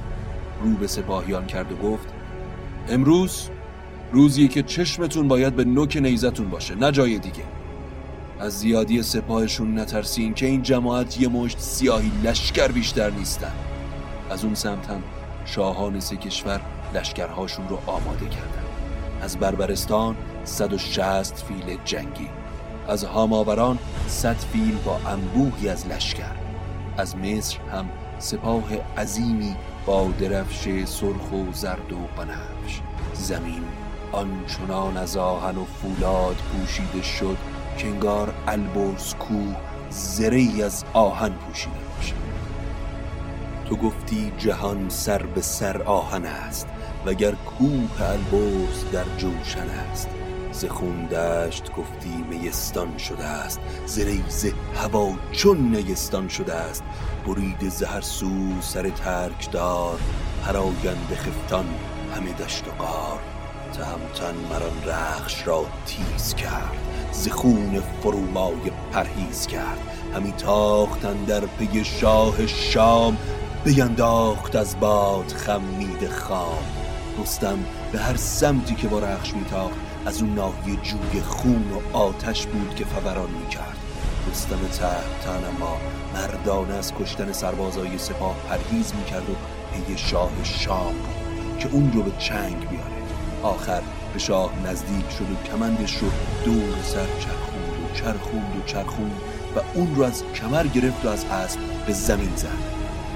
رو 0.63 0.69
به 0.69 0.87
سپاهیان 0.87 1.47
کرد 1.47 1.71
و 1.71 1.75
گفت 1.75 2.07
امروز 2.89 3.49
روزیه 4.11 4.47
که 4.47 4.63
چشمتون 4.63 5.27
باید 5.27 5.55
به 5.55 5.65
نوک 5.65 5.97
نیزتون 5.97 6.49
باشه 6.49 6.75
نه 6.75 6.91
جای 6.91 7.19
دیگه. 7.19 7.43
از 8.39 8.59
زیادی 8.59 9.03
سپاهشون 9.03 9.79
نترسین 9.79 10.33
که 10.33 10.45
این 10.45 10.61
جماعت 10.61 11.21
یه 11.21 11.27
مشت 11.27 11.59
سیاهی 11.59 12.11
لشکر 12.23 12.67
بیشتر 12.67 13.09
نیستن. 13.09 13.53
از 14.29 14.45
اون 14.45 14.55
سمت 14.55 14.89
هم 14.89 15.03
شاهان 15.45 15.99
سه 15.99 16.17
کشور 16.17 16.61
لشکرهاشون 16.93 17.67
رو 17.67 17.79
آماده 17.87 18.25
کردن. 18.25 18.63
از 19.21 19.37
بربرستان 19.37 20.15
160 20.43 21.43
فیل 21.43 21.77
جنگی. 21.85 22.29
از 22.87 23.03
هاماوران 23.03 23.79
100 24.07 24.35
فیل 24.35 24.77
با 24.85 24.99
انبوهی 25.07 25.69
از 25.69 25.87
لشکر. 25.87 26.35
از 26.97 27.15
مصر 27.15 27.57
هم 27.71 27.89
سپاه 28.19 28.63
عظیمی 28.97 29.55
با 29.85 30.07
درفش 30.19 30.85
سرخ 30.85 31.31
و 31.31 31.53
زرد 31.53 31.93
و 31.93 31.97
بنفش. 32.17 32.81
زمین 33.13 33.63
آنچنان 34.11 34.97
از 34.97 35.17
آهن 35.17 35.57
و 35.57 35.65
فولاد 35.65 36.35
پوشیده 36.35 37.01
شد 37.01 37.37
که 37.77 37.87
انگار 37.87 38.33
البرز 38.47 39.13
کوه 39.13 39.55
زری 39.89 40.63
از 40.63 40.83
آهن 40.93 41.29
پوشیده. 41.29 41.90
تو 43.71 43.77
گفتی 43.77 44.31
جهان 44.37 44.89
سر 44.89 45.23
به 45.23 45.41
سر 45.41 45.81
آهن 45.81 46.25
است 46.25 46.67
وگر 47.05 47.31
کوه 47.31 48.01
البرز 48.01 48.91
در 48.91 49.03
جوشن 49.17 49.69
است. 49.69 50.09
ز 50.51 50.65
خون 50.65 51.05
دشت 51.05 51.71
گفتی 51.71 52.25
میستان 52.29 52.97
شده 52.97 53.23
است 53.23 53.59
ز 53.85 53.99
ریز 53.99 54.53
هوا 54.75 55.13
چون 55.31 55.57
نیستان 55.57 56.27
شده 56.27 56.53
است. 56.53 56.83
برید 57.27 57.69
زهر 57.69 58.01
سو 58.01 58.61
سر 58.61 58.89
ترک 58.89 59.51
دار 59.51 59.99
پراگنده 60.45 61.15
خفتان 61.15 61.65
همه 62.15 62.33
دشت 62.33 62.67
و 62.67 62.71
غار. 62.71 63.19
تهمتن 63.73 64.35
مران 64.49 64.83
رخش 64.85 65.47
را 65.47 65.65
تیز 65.85 66.35
کرد 66.35 66.77
ز 67.11 67.27
خون 67.27 67.81
فرومای 68.03 68.71
پرهیز 68.91 69.47
کرد. 69.47 69.79
همی 70.15 70.31
تاختن 70.31 71.23
در 71.23 71.45
پی 71.45 71.83
شاه 71.85 72.47
شام 72.47 73.17
بینداخت 73.63 74.55
از 74.55 74.79
باد 74.79 75.27
خمید 75.27 76.09
خام. 76.09 76.63
رستم 77.21 77.59
به 77.91 77.99
هر 77.99 78.15
سمتی 78.15 78.75
که 78.75 78.87
با 78.87 78.99
رخش 78.99 79.33
میتاخت 79.33 79.75
از 80.05 80.21
اون 80.21 80.33
ناحیه 80.33 80.75
جوی 80.75 81.21
خون 81.21 81.65
و 81.71 81.97
آتش 81.97 82.45
بود 82.45 82.75
که 82.75 82.85
فوران 82.85 83.29
می‌کرد. 83.29 83.77
رستم 84.31 84.57
تهمتن 84.71 85.47
اما 85.47 85.77
مردانه 86.13 86.73
از 86.73 86.93
کشتن 86.93 87.31
سربازای 87.31 87.97
سپاه 87.97 88.35
پرهیز 88.49 88.93
می‌کرد 88.95 89.29
و 89.29 89.33
پی 89.73 89.97
شاه 89.97 90.31
شام 90.43 90.95
که 91.59 91.69
اون 91.71 91.91
رو 91.93 92.01
به 92.03 92.11
چنگ 92.19 92.69
بیاره 92.69 93.01
آخر 93.43 93.81
به 94.13 94.19
شاه 94.19 94.51
نزدیک 94.65 95.09
شد 95.09 95.31
و 95.31 95.47
کمندش 95.51 95.97
رو 95.97 96.07
دور 96.45 96.83
سر 96.83 97.07
چرخوند 97.19 97.85
و 97.85 97.95
چرخوند 97.95 98.57
و 98.57 98.65
چرخوند 98.65 99.21
و 99.55 99.59
اون 99.73 99.95
رو 99.95 100.03
از 100.03 100.23
کمر 100.35 100.67
گرفت 100.67 101.05
و 101.05 101.09
از 101.09 101.25
اسب 101.25 101.59
به 101.87 101.93
زمین 101.93 102.35
زد. 102.35 102.70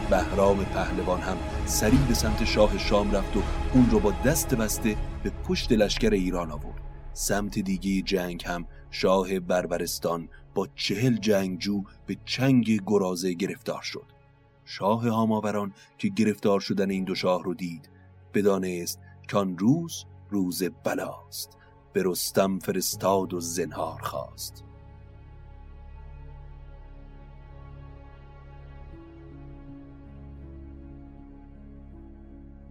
بهرام 0.09 0.65
پهلوان 0.65 1.19
هم 1.19 1.37
سریع 1.65 1.99
به 2.07 2.13
سمت 2.13 2.45
شاه 2.45 2.77
شام 2.77 3.11
رفت 3.11 3.37
و 3.37 3.41
اون 3.73 3.89
رو 3.89 3.99
با 3.99 4.11
دست 4.11 4.55
بسته 4.55 4.95
به 5.23 5.29
پشت 5.29 5.71
لشکر 5.71 6.09
ایران 6.09 6.51
آورد. 6.51 6.81
سمت 7.13 7.59
دیگه 7.59 8.01
جنگ 8.01 8.43
هم 8.45 8.65
شاه 8.91 9.39
بربرستان 9.39 10.29
با 10.55 10.67
چهل 10.75 11.17
جنگجو 11.17 11.83
به 12.05 12.17
چنگ 12.25 12.81
گرازه 12.85 13.33
گرفتار 13.33 13.81
شد. 13.81 14.05
شاه 14.65 15.09
هاماوران 15.09 15.73
که 15.97 16.09
گرفتار 16.09 16.59
شدن 16.59 16.89
این 16.89 17.03
دو 17.03 17.15
شاه 17.15 17.43
رو 17.43 17.53
دید 17.53 17.89
بدانست 18.33 18.99
کان 19.31 19.57
روز 19.57 20.05
روز 20.29 20.63
بلاست 20.83 21.57
به 21.93 22.03
رستم 22.05 22.59
فرستاد 22.59 23.33
و 23.33 23.39
زنهار 23.39 24.01
خواست. 24.01 24.63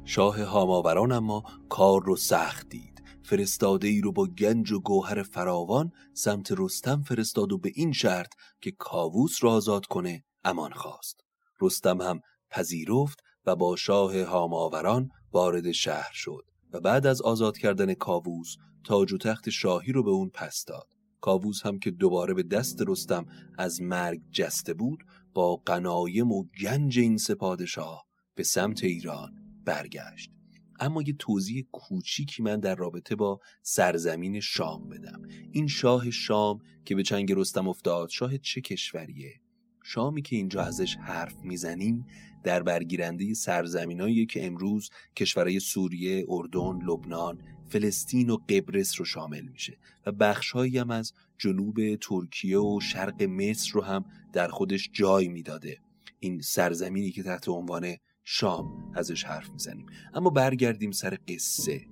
شاه 0.07 0.43
هاماوران 0.43 1.13
اما 1.13 1.43
کار 1.69 2.03
رو 2.05 2.17
سخت 2.17 2.69
دید. 2.69 3.03
فرستاده 3.23 3.89
ای 3.89 4.01
رو 4.01 4.13
با 4.13 4.27
گنج 4.27 4.73
و 4.73 4.81
گوهر 4.81 5.23
فراوان 5.23 5.91
سمت 6.15 6.53
رستم 6.59 7.03
فرستاد 7.03 7.53
و 7.53 7.59
به 7.59 7.71
این 7.75 7.93
شرط 7.93 8.33
که 8.61 8.71
کاووس 8.79 9.45
را 9.45 9.51
آزاد 9.51 9.87
کنه 9.87 10.25
امان 10.45 10.73
خواست. 10.73 11.21
رستم 11.61 12.03
هم 12.03 12.21
پذیرفت 12.51 13.19
و 13.47 13.57
با 13.57 13.77
شاه 13.77 14.23
هاماوران 14.23 15.09
وارد 15.33 15.73
شهر 15.73 16.11
شد 16.13 16.45
و 16.73 16.81
بعد 16.81 17.07
از 17.07 17.23
آزاد 17.23 17.59
کردن 17.59 17.95
کاووس 17.95 18.57
تاج 18.85 19.13
و 19.13 19.19
تخت 19.19 19.51
شاهی 19.51 19.93
رو 19.93 20.03
به 20.03 20.11
اون 20.11 20.31
پس 20.35 20.65
داد. 20.67 20.89
کاووس 21.21 21.67
هم 21.67 21.79
که 21.79 21.91
دوباره 21.91 22.35
به 22.35 22.43
دست 22.43 22.83
رستم 22.87 23.27
از 23.59 23.83
مرگ 23.83 24.21
جسته 24.33 24.75
بود 24.75 25.05
با 25.35 25.57
قنایم 25.57 26.33
و 26.33 26.45
گنج 26.63 26.99
این 26.99 27.17
سپادشاه 27.17 28.05
به 28.35 28.43
سمت 28.43 28.85
ایران 28.85 29.44
برگشت. 29.65 30.31
اما 30.81 31.03
یه 31.03 31.13
توضیح 31.19 31.65
کوچیکی 31.73 32.43
من 32.43 32.61
در 32.61 32.75
رابطه 32.75 33.17
با 33.17 33.41
سرزمین 33.63 34.41
شام 34.41 34.89
بدم. 34.89 35.23
این 35.53 35.67
شاه 35.67 36.11
شام 36.11 36.59
که 36.85 36.95
به 36.95 37.03
چنگ 37.03 37.33
رستم 37.33 37.69
افتاد 37.69 38.09
شاه 38.09 38.39
چه 38.39 38.61
کشوریه؟ 38.61 39.41
شامی 39.85 40.23
که 40.23 40.37
اینجا 40.37 40.63
ازش 40.63 40.97
حرف 40.97 41.37
می‌زنیم 41.43 42.07
در 42.45 42.63
برگیرنده 42.63 43.35
سرزمینایی 43.35 44.27
که 44.27 44.47
امروز 44.47 44.91
کشورهای 45.17 45.61
سوریه، 45.61 46.25
اردن، 46.29 46.79
لبنان، 46.87 47.43
فلسطین 47.69 48.31
و 48.31 48.37
قبرس 48.37 48.99
رو 48.99 49.05
شامل 49.05 49.49
میشه 49.49 49.79
و 50.07 50.13
بخشهایی 50.13 50.79
هم 50.79 50.91
از 50.91 51.13
جنوب 51.39 51.97
ترکیه 51.97 52.59
و 52.59 52.81
شرق 52.81 53.23
مصر 53.23 53.71
رو 53.73 53.83
هم 53.83 54.05
در 54.33 54.49
خودش 54.49 54.91
جای 54.93 55.29
می‌داده. 55.29 55.79
این 56.21 56.41
سرزمینی 56.41 57.11
که 57.11 57.23
تحت 57.23 57.49
عنوان 57.49 57.97
شام 58.25 58.93
ازش 58.95 59.25
حرف 59.25 59.51
می‌زنیم. 59.51 59.87
اما 60.15 60.31
برگردیم 60.31 60.91
سر 60.91 61.19
قصه. 61.29 61.87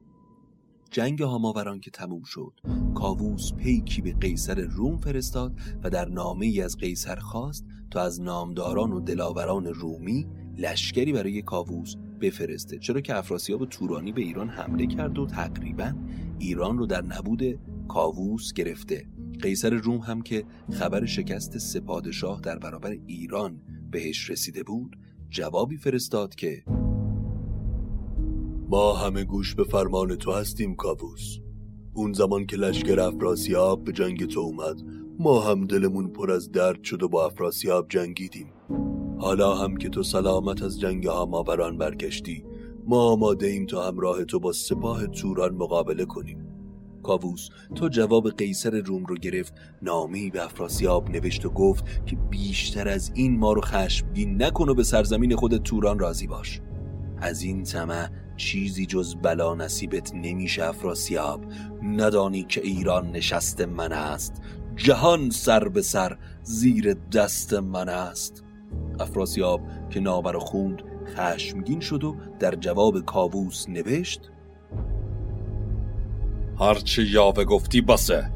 جنگ 0.91 1.23
هاماوران 1.23 1.81
که 1.81 1.91
تموم 1.91 2.23
شد 2.23 2.61
کاووس 2.95 3.53
پیکی 3.53 4.03
به 4.03 4.13
قیصر 4.13 4.61
روم 4.61 4.97
فرستاد 4.97 5.53
و 5.83 5.91
در 5.91 6.09
نامه 6.09 6.47
ای 6.47 6.61
از 6.61 6.77
قیصر 6.77 7.17
خواست 7.17 7.67
تا 7.91 8.01
از 8.01 8.21
نامداران 8.21 8.93
و 8.93 9.01
دلاوران 9.01 9.67
رومی 9.67 10.27
لشکری 10.59 11.13
برای 11.13 11.43
کاووس 11.43 11.95
بفرسته 12.21 12.79
چرا 12.79 13.01
که 13.01 13.17
افراسیاب 13.17 13.67
تورانی 13.67 14.13
به 14.13 14.21
ایران 14.21 14.49
حمله 14.49 14.87
کرد 14.87 15.19
و 15.19 15.27
تقریبا 15.27 15.93
ایران 16.39 16.79
رو 16.79 16.87
در 16.87 17.03
نبود 17.03 17.59
کاووس 17.89 18.53
گرفته. 18.53 19.07
قیصر 19.43 19.71
روم 19.71 19.99
هم 19.99 20.23
که 20.23 20.45
خبر 20.73 21.07
شکست 21.07 21.59
سپادشاه 21.59 22.41
در 22.41 22.59
برابر 22.59 22.91
ایران 23.07 23.61
بهش 23.91 24.31
رسیده 24.31 24.63
بود 24.63 24.97
جوابی 25.33 25.77
فرستاد 25.77 26.35
که 26.35 26.65
ما 28.69 28.93
همه 28.95 29.25
گوش 29.25 29.55
به 29.55 29.65
فرمان 29.65 30.17
تو 30.17 30.33
هستیم 30.33 30.75
کاووس. 30.75 31.39
اون 31.95 32.13
زمان 32.13 32.47
که 32.47 32.57
لشکر 32.57 33.01
افراسیاب 33.01 33.85
به 33.85 33.93
جنگ 33.93 34.27
تو 34.27 34.41
اومد 34.41 34.83
ما 35.19 35.41
هم 35.41 35.67
دلمون 35.67 36.09
پر 36.09 36.31
از 36.31 36.53
درد 36.53 36.85
شد 36.85 37.03
و 37.03 37.09
با 37.09 37.27
افراسیاب 37.27 37.87
جنگیدیم. 37.89 38.53
حالا 39.19 39.55
هم 39.55 39.77
که 39.77 39.89
تو 39.89 40.03
سلامت 40.03 40.63
از 40.63 40.81
جنگ 40.81 41.07
هاماوران 41.07 41.79
برگشتی 41.79 42.45
ما 42.87 43.13
آماده 43.13 43.47
ایم 43.47 43.67
تا 43.67 43.89
همراه 43.89 44.25
تو 44.25 44.41
با 44.41 44.53
سپاه 44.53 45.07
توران 45.07 45.55
مقابله 45.55 46.05
کنیم. 46.05 46.52
کاووس. 47.03 47.49
تو 47.75 47.89
جواب 47.89 48.31
قیصر 48.31 48.71
روم 48.71 49.05
رو 49.05 49.15
گرفت 49.15 49.55
نامی 49.83 50.31
به 50.31 50.45
افراسیاب 50.45 51.11
نوشت 51.11 51.47
و 51.47 51.51
گفت 51.51 52.07
که 52.07 52.17
بیشتر 52.17 52.89
از 52.89 53.13
این 53.15 53.39
ما 53.39 53.53
رو 53.53 53.61
خشمگین 53.61 54.43
نکن 54.43 54.69
و 54.69 54.75
به 54.75 54.83
سرزمین 54.83 55.37
خود 55.37 55.57
توران 55.57 55.99
راضی 55.99 56.27
باش. 56.27 56.61
از 57.21 57.43
این 57.43 57.63
طمع 57.63 58.09
چیزی 58.37 58.87
جز 58.87 59.17
بلا 59.23 59.55
نصیبت 59.55 60.15
نمیشه 60.15 60.65
افراسیاب. 60.65 61.45
ندانی 61.83 62.43
که 62.43 62.61
ایران 62.61 63.11
نشست 63.11 63.61
من 63.61 63.93
است. 63.93 64.43
جهان 64.77 65.31
سر 65.31 65.69
به 65.69 65.83
سر 65.83 66.19
زیر 66.43 66.95
دست 66.95 67.55
من 67.55 67.89
است. 67.89 68.45
افراسیاب 69.01 69.61
که 69.91 70.01
نابر 70.01 70.39
خوند 70.39 70.83
خشمگین 71.07 71.81
شد 71.81 72.05
و 72.05 72.17
در 72.39 72.55
جواب 72.55 73.05
کاووس 73.05 73.69
نوشت 73.69 74.31
هرچی 76.61 77.03
یاوه 77.03 77.45
گفتی 77.45 77.81
بسه. 77.81 78.33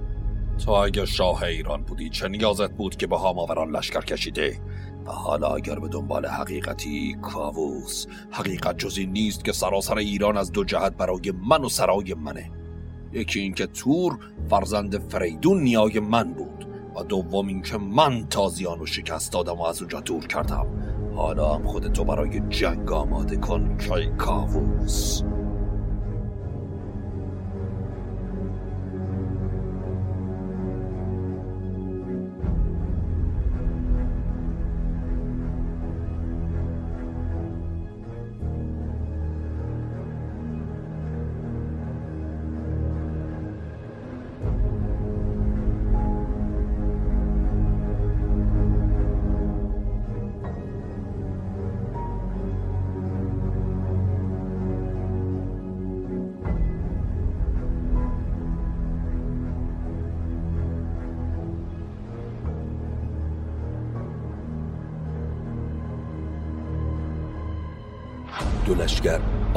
تو 0.65 0.71
اگه 0.71 1.05
شاه 1.05 1.43
ایران 1.43 1.83
بودی 1.83 2.09
چه 2.09 2.29
نیازت 2.29 2.71
بود 2.71 2.97
که 2.97 3.07
به 3.07 3.17
هاماوران 3.17 3.77
لشکر 3.77 4.01
کشیده؟ 4.01 4.61
و 5.07 5.11
حالا 5.11 5.49
اگر 5.49 5.79
به 5.79 5.89
دنبال 5.89 6.27
حقیقتی 6.27 7.17
کاووس 7.23 8.07
حقیقت 8.31 8.79
جزی 8.79 9.07
نیست 9.07 9.45
که 9.45 9.53
سراسر 9.53 9.99
ایران 9.99 10.37
از 10.37 10.53
دو 10.53 10.65
جهت 10.65 10.97
برای 10.97 11.33
من 11.49 11.65
و 11.65 11.69
سرای 11.69 12.15
منه. 12.15 12.51
یکی 13.13 13.41
اینکه 13.41 13.67
تور 13.67 14.19
فرزند 14.51 15.09
فریدون 15.09 15.63
نیای 15.63 16.01
من 16.01 16.33
بود 16.33 16.69
و 16.97 17.03
دوم 17.03 17.49
اینکه 17.49 17.79
من 17.79 18.27
تازیان 18.29 18.79
رو 18.79 18.87
شکست 18.87 19.33
دادم 19.33 19.55
و 19.55 19.63
از 19.63 19.81
اونجا 19.81 20.01
دور 20.01 20.27
کردم. 20.27 20.67
حالا 21.17 21.55
هم 21.55 21.67
خودتو 21.67 22.05
برای 22.05 22.41
جنگ 22.41 22.93
آماده 22.93 23.37
کن 23.37 23.77
که 23.79 24.07
کاووس. 24.19 25.23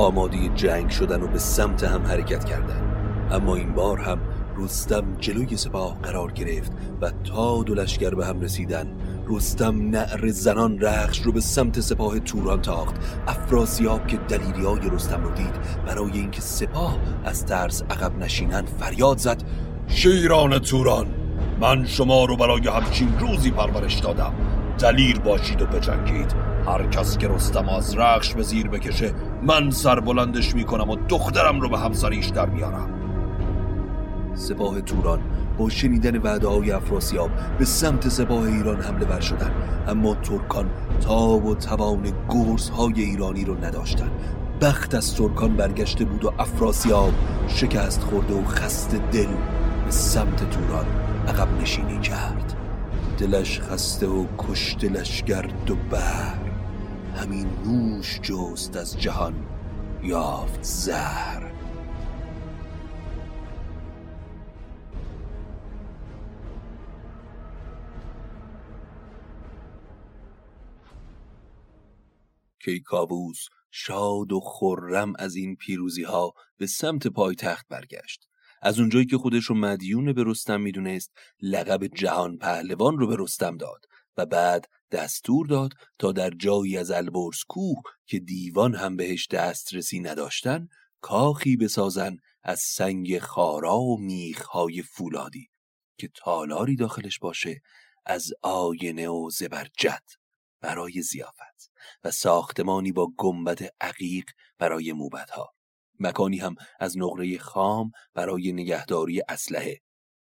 آماده 0.10 0.50
جنگ 0.56 0.90
شدن 0.90 1.22
و 1.22 1.28
به 1.28 1.40
سمت 1.40 1.84
هم 1.84 2.06
حرکت 2.06 2.46
کردند 2.46 2.96
اما 3.32 3.56
این 3.56 3.74
بار 3.74 3.98
هم 3.98 4.20
رستم 4.58 5.04
جلوی 5.20 5.58
سپاه 5.58 5.98
قرار 6.04 6.32
گرفت 6.32 6.72
و 7.02 7.12
تا 7.24 7.64
دو 7.64 7.76
لشکر 7.76 8.16
به 8.16 8.26
هم 8.26 8.42
رسیدن 8.42 8.88
رستم 9.28 9.90
نعر 9.90 10.28
زنان 10.28 10.80
رخش 10.80 11.22
رو 11.22 11.32
به 11.32 11.42
سمت 11.42 11.80
سپاه 11.80 12.20
توران 12.20 12.62
تاخت. 12.62 12.96
افراسیاب 13.28 14.08
که 14.08 14.18
دلیری 14.18 14.66
های 14.66 14.90
رستم 14.90 15.24
رو 15.24 15.32
دید 15.32 15.56
برای 15.86 16.12
اینکه 16.12 16.42
سپاه 16.42 16.98
از 17.26 17.46
ترس 17.46 17.84
عقب 17.84 18.18
نشینن 18.18 18.66
فریاد 18.66 19.18
زد 19.18 19.44
شیران 19.88 20.60
توران 20.60 21.08
من 21.62 21.86
شما 21.86 22.26
رو 22.26 22.36
برای 22.36 22.68
همچین 22.68 23.20
روزی 23.20 23.52
پرورش 23.52 24.00
دادم. 24.00 24.34
دلیر 24.80 25.20
باشید 25.20 25.62
و 25.62 25.66
بجنگید. 25.66 26.34
هر 26.70 26.88
کس 26.88 27.18
که 27.18 27.28
رستم 27.28 27.70
از 27.70 27.98
رخش 27.98 28.34
به 28.34 28.44
زیر 28.44 28.68
بکشه 28.68 29.14
من 29.44 29.70
سر 29.70 30.00
بلندش 30.00 30.56
می‌کنم 30.56 30.90
و 30.90 30.96
دخترم 31.10 31.62
رو 31.62 31.70
به 31.70 31.80
همسریش 31.80 32.28
در 32.28 32.46
میارم. 32.46 32.90
سپاه 34.34 34.82
توران 34.82 35.20
با 35.58 35.70
شنیدن 35.70 36.18
وعده 36.18 36.48
های 36.48 36.72
افراسیاب 36.72 37.30
به 37.60 37.66
سمت 37.66 38.10
سپاه 38.10 38.44
ایران 38.44 38.82
حمله 38.82 39.06
ور 39.06 39.20
شدن 39.20 39.52
اما 39.88 40.16
ترکان 40.16 40.70
تاب 41.02 41.46
و 41.46 41.56
توان 41.56 42.14
گرز 42.30 42.70
های 42.70 43.02
ایرانی 43.02 43.46
رو 43.46 43.66
نداشتن 43.66 44.12
بخت 44.62 44.96
از 44.96 45.16
ترکان 45.16 45.56
برگشته 45.56 46.06
بود 46.06 46.26
و 46.26 46.34
افراسیاب 46.40 47.14
شکست 47.48 48.04
خورده 48.04 48.34
و 48.34 48.46
خست 48.46 48.96
دل 49.12 49.28
به 49.86 49.92
سمت 49.92 50.50
توران 50.50 50.86
عقب 51.28 51.62
نشینی 51.62 52.00
کرد. 52.00 52.54
دلش 53.18 53.60
خسته 53.60 54.08
و 54.08 54.26
کشت 54.38 54.84
لشگرد 54.84 55.72
و 55.72 55.76
بر 55.76 56.49
همین 57.20 57.48
نوش 57.66 58.20
جست 58.20 58.78
از 58.78 59.00
جهان 59.00 59.46
یافت 60.04 60.64
زهر. 60.64 61.52
کیکاووس 72.60 73.48
شاد 73.72 74.32
و 74.32 74.40
خرم 74.40 75.14
از 75.20 75.36
این 75.36 75.56
پیروزی 75.56 76.04
ها 76.04 76.34
به 76.58 76.68
سمت 76.68 77.08
پایتخت 77.08 77.66
برگشت. 77.70 78.28
از 78.62 78.80
اونجایی 78.80 79.06
که 79.06 79.18
خودش 79.18 79.44
رو 79.44 79.56
مدیون 79.56 80.14
به 80.14 80.24
رستم 80.26 80.62
می‌دونست 80.62 81.12
لقب 81.42 81.88
جهان 81.88 82.38
پهلوان 82.38 82.98
رو 82.98 83.08
به 83.08 83.16
رستم 83.20 83.58
داد 83.58 83.86
و 84.18 84.26
بعد 84.26 84.66
دستور 84.92 85.48
داد 85.48 85.74
تا 86.00 86.12
در 86.12 86.30
جایی 86.30 86.78
از 86.78 86.92
البرز 86.92 87.38
کوه 87.50 87.82
که 88.06 88.20
دیوان 88.20 88.76
هم 88.76 88.96
بهش 88.96 89.28
دسترسی 89.28 90.00
نداشتن 90.00 90.68
کاخی 91.02 91.58
بسازن 91.58 92.18
از 92.44 92.60
سنگ 92.60 93.20
خارا 93.20 93.80
و 93.80 93.98
میخهای 94.00 94.82
فولادی 94.82 95.50
که 95.98 96.10
تالاری 96.16 96.76
داخلش 96.76 97.20
باشه 97.20 97.62
از 98.06 98.34
آینه 98.42 99.10
و 99.10 99.30
زبرجد 99.30 100.04
برای 100.62 101.02
زیافت 101.02 101.72
و 102.04 102.12
ساختمانی 102.12 102.92
با 102.92 103.12
گنبد 103.18 103.60
عقیق 103.82 104.26
برای 104.58 104.94
موبدها. 104.94 105.54
مکانی 106.00 106.38
هم 106.38 106.56
از 106.80 106.98
نقره 106.98 107.38
خام 107.38 107.92
برای 108.14 108.52
نگهداری 108.52 109.22
اسلحه. 109.30 109.82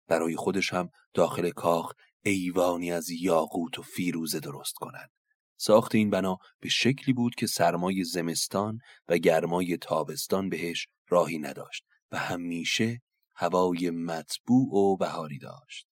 برای 0.07 0.35
خودش 0.35 0.73
هم 0.73 0.89
داخل 1.13 1.49
کاخ 1.49 1.93
ایوانی 2.27 2.91
از 2.91 3.09
یاقوت 3.09 3.79
و 3.79 3.81
فیروزه 3.81 4.39
درست 4.39 4.73
کنند. 4.73 5.09
ساخت 5.57 5.95
این 5.95 6.09
بنا 6.09 6.37
به 6.59 6.69
شکلی 6.69 7.13
بود 7.13 7.35
که 7.35 7.47
سرمای 7.47 8.03
زمستان 8.03 8.79
و 9.07 9.17
گرمای 9.17 9.77
تابستان 9.77 10.49
بهش 10.49 10.87
راهی 11.09 11.39
نداشت 11.39 11.83
و 12.11 12.17
همیشه 12.17 13.01
هوای 13.35 13.89
مطبوع 13.89 14.73
و 14.73 14.97
بهاری 14.97 15.37
داشت. 15.37 15.87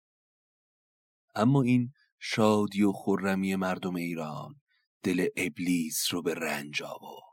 اما 1.35 1.61
این 1.61 1.91
شادی 2.19 2.83
و 2.83 2.91
خرمی 2.91 3.55
مردم 3.55 3.95
ایران 3.95 4.61
دل 5.03 5.27
ابلیس 5.37 6.13
رو 6.13 6.21
به 6.21 6.33
رنج 6.33 6.83
آورد. 6.83 7.23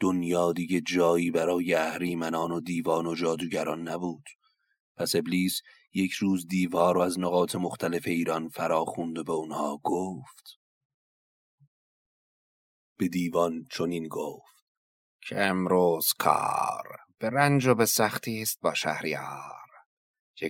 دنیا 0.00 0.52
دیگه 0.52 0.80
جایی 0.80 1.30
برای 1.30 1.74
اهریمنان 1.74 2.50
و 2.50 2.60
دیوان 2.60 3.06
و 3.06 3.14
جادوگران 3.14 3.88
نبود. 3.88 4.24
پس 4.96 5.16
ابلیس 5.16 5.60
یک 5.94 6.12
روز 6.12 6.46
دیوار 6.48 6.94
رو 6.94 7.00
از 7.00 7.18
نقاط 7.18 7.56
مختلف 7.56 8.02
ایران 8.06 8.48
فرا 8.48 8.84
خوند 8.84 9.18
و 9.18 9.24
به 9.24 9.32
اونها 9.32 9.80
گفت. 9.84 10.58
به 12.98 13.08
دیوان 13.08 13.66
چنین 13.70 14.08
گفت. 14.08 14.64
که 15.28 15.40
امروز 15.40 16.12
کار 16.18 16.98
به 17.18 17.30
رنج 17.30 17.66
و 17.66 17.74
به 17.74 17.86
سختی 17.86 18.42
است 18.42 18.60
با 18.60 18.74
شهریار. 18.74 19.62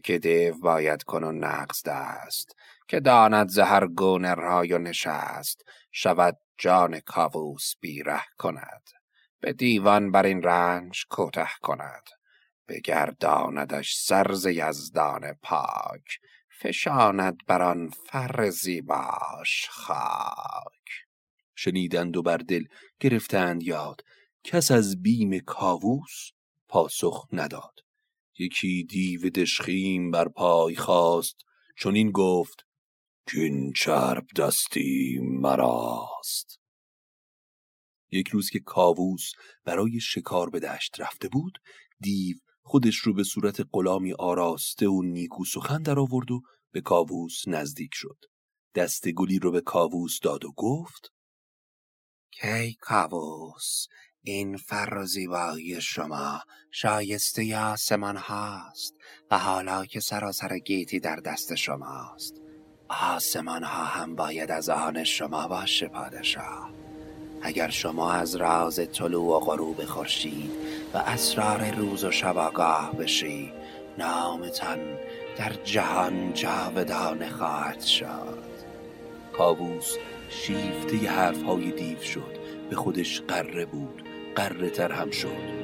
که 0.04 0.18
دیو 0.18 0.58
باید 0.58 1.02
کن 1.02 1.24
و 1.24 1.32
نقص 1.32 1.82
دست 1.86 2.56
که 2.88 3.00
داند 3.00 3.48
زهر 3.48 3.86
گونه 3.86 4.34
رای 4.34 4.72
و 4.72 4.78
نشست. 4.78 5.64
شود 5.90 6.38
جان 6.58 7.00
کاووس 7.00 7.72
بیره 7.80 8.22
کند 8.38 8.82
به 9.40 9.52
دیوان 9.52 10.10
بر 10.10 10.26
این 10.26 10.42
رنج 10.42 11.04
کوته 11.10 11.48
کند. 11.62 12.02
بگرداندش 12.68 13.94
سرز 13.96 14.46
یزدان 14.46 15.32
پاک 15.42 16.04
فشاند 16.60 17.36
بر 17.46 17.62
آن 17.62 17.88
فر 17.88 18.50
زیباش 18.50 19.68
خاک. 19.70 21.06
شنیدند 21.54 22.16
و 22.16 22.22
بر 22.22 22.36
دل 22.36 22.64
گرفتند 23.00 23.62
یاد 23.62 24.00
کس 24.44 24.70
از 24.70 25.02
بیم 25.02 25.38
کاووس 25.38 26.30
پاسخ 26.68 27.28
نداد. 27.32 27.80
یکی 28.38 28.84
دیو 28.84 29.30
دشخیم 29.30 30.10
بر 30.10 30.28
پای 30.28 30.76
خواست 30.76 31.36
چون 31.76 31.94
این 31.94 32.10
گفت 32.10 32.66
کین 33.30 33.72
چرب 33.72 34.26
دستی 34.36 35.18
مراست. 35.22 36.60
یک 38.10 38.28
روز 38.28 38.50
که 38.50 38.60
کاووس 38.60 39.32
برای 39.64 40.00
شکار 40.00 40.50
به 40.50 40.60
دشت 40.60 41.00
رفته 41.00 41.28
بود 41.28 41.58
دیو 42.00 42.36
خودش 42.62 42.96
رو 42.96 43.14
به 43.14 43.24
صورت 43.24 43.66
غلامی 43.72 44.12
آراسته 44.12 44.88
و 44.88 45.02
نیکو 45.02 45.44
سخن 45.44 45.82
در 45.82 45.98
آورد 45.98 46.30
و 46.30 46.40
به 46.72 46.80
کاووس 46.80 47.48
نزدیک 47.48 47.90
شد. 47.92 48.18
دست 48.74 49.08
گلی 49.08 49.38
رو 49.38 49.50
به 49.50 49.60
کاووس 49.60 50.18
داد 50.22 50.44
و 50.44 50.52
گفت 50.56 51.12
کی 52.30 52.74
کاووس 52.80 53.86
این 54.24 54.56
فر 54.56 54.94
و 54.94 55.06
زیبایی 55.06 55.80
شما 55.80 56.40
شایسته 56.70 57.58
آسمان 57.58 58.16
هاست 58.16 58.94
و 59.30 59.38
حالا 59.38 59.84
که 59.84 60.00
سراسر 60.00 60.58
گیتی 60.58 61.00
در 61.00 61.16
دست 61.16 61.54
شماست. 61.54 62.34
آسمان 62.88 63.64
ها 63.64 63.84
هم 63.84 64.14
باید 64.14 64.50
از 64.50 64.68
آن 64.68 65.04
شما 65.04 65.48
باشه 65.48 65.88
پادشاه. 65.88 66.81
اگر 67.42 67.70
شما 67.70 68.12
از 68.12 68.36
راز 68.36 68.80
طلوع 68.92 69.36
و 69.36 69.40
غروب 69.40 69.84
خورشید 69.84 70.50
و 70.94 70.98
اسرار 70.98 71.70
روز 71.70 72.04
و 72.04 72.10
شب 72.10 72.38
آگاه 72.38 72.92
بشی 72.92 73.52
نامتان 73.98 74.78
در 75.38 75.52
جهان 75.64 76.32
جاودانه 76.32 77.30
خواهد 77.30 77.80
شد. 77.80 78.38
کاووس 79.32 79.96
شیفته 80.28 80.96
حرف 80.96 81.42
های 81.42 81.70
دیو 81.70 82.00
شد 82.00 82.38
به 82.70 82.76
خودش 82.76 83.20
قره 83.20 83.64
بود 83.64 84.02
قره 84.36 84.70
تر 84.70 84.92
هم 84.92 85.10
شد. 85.10 85.61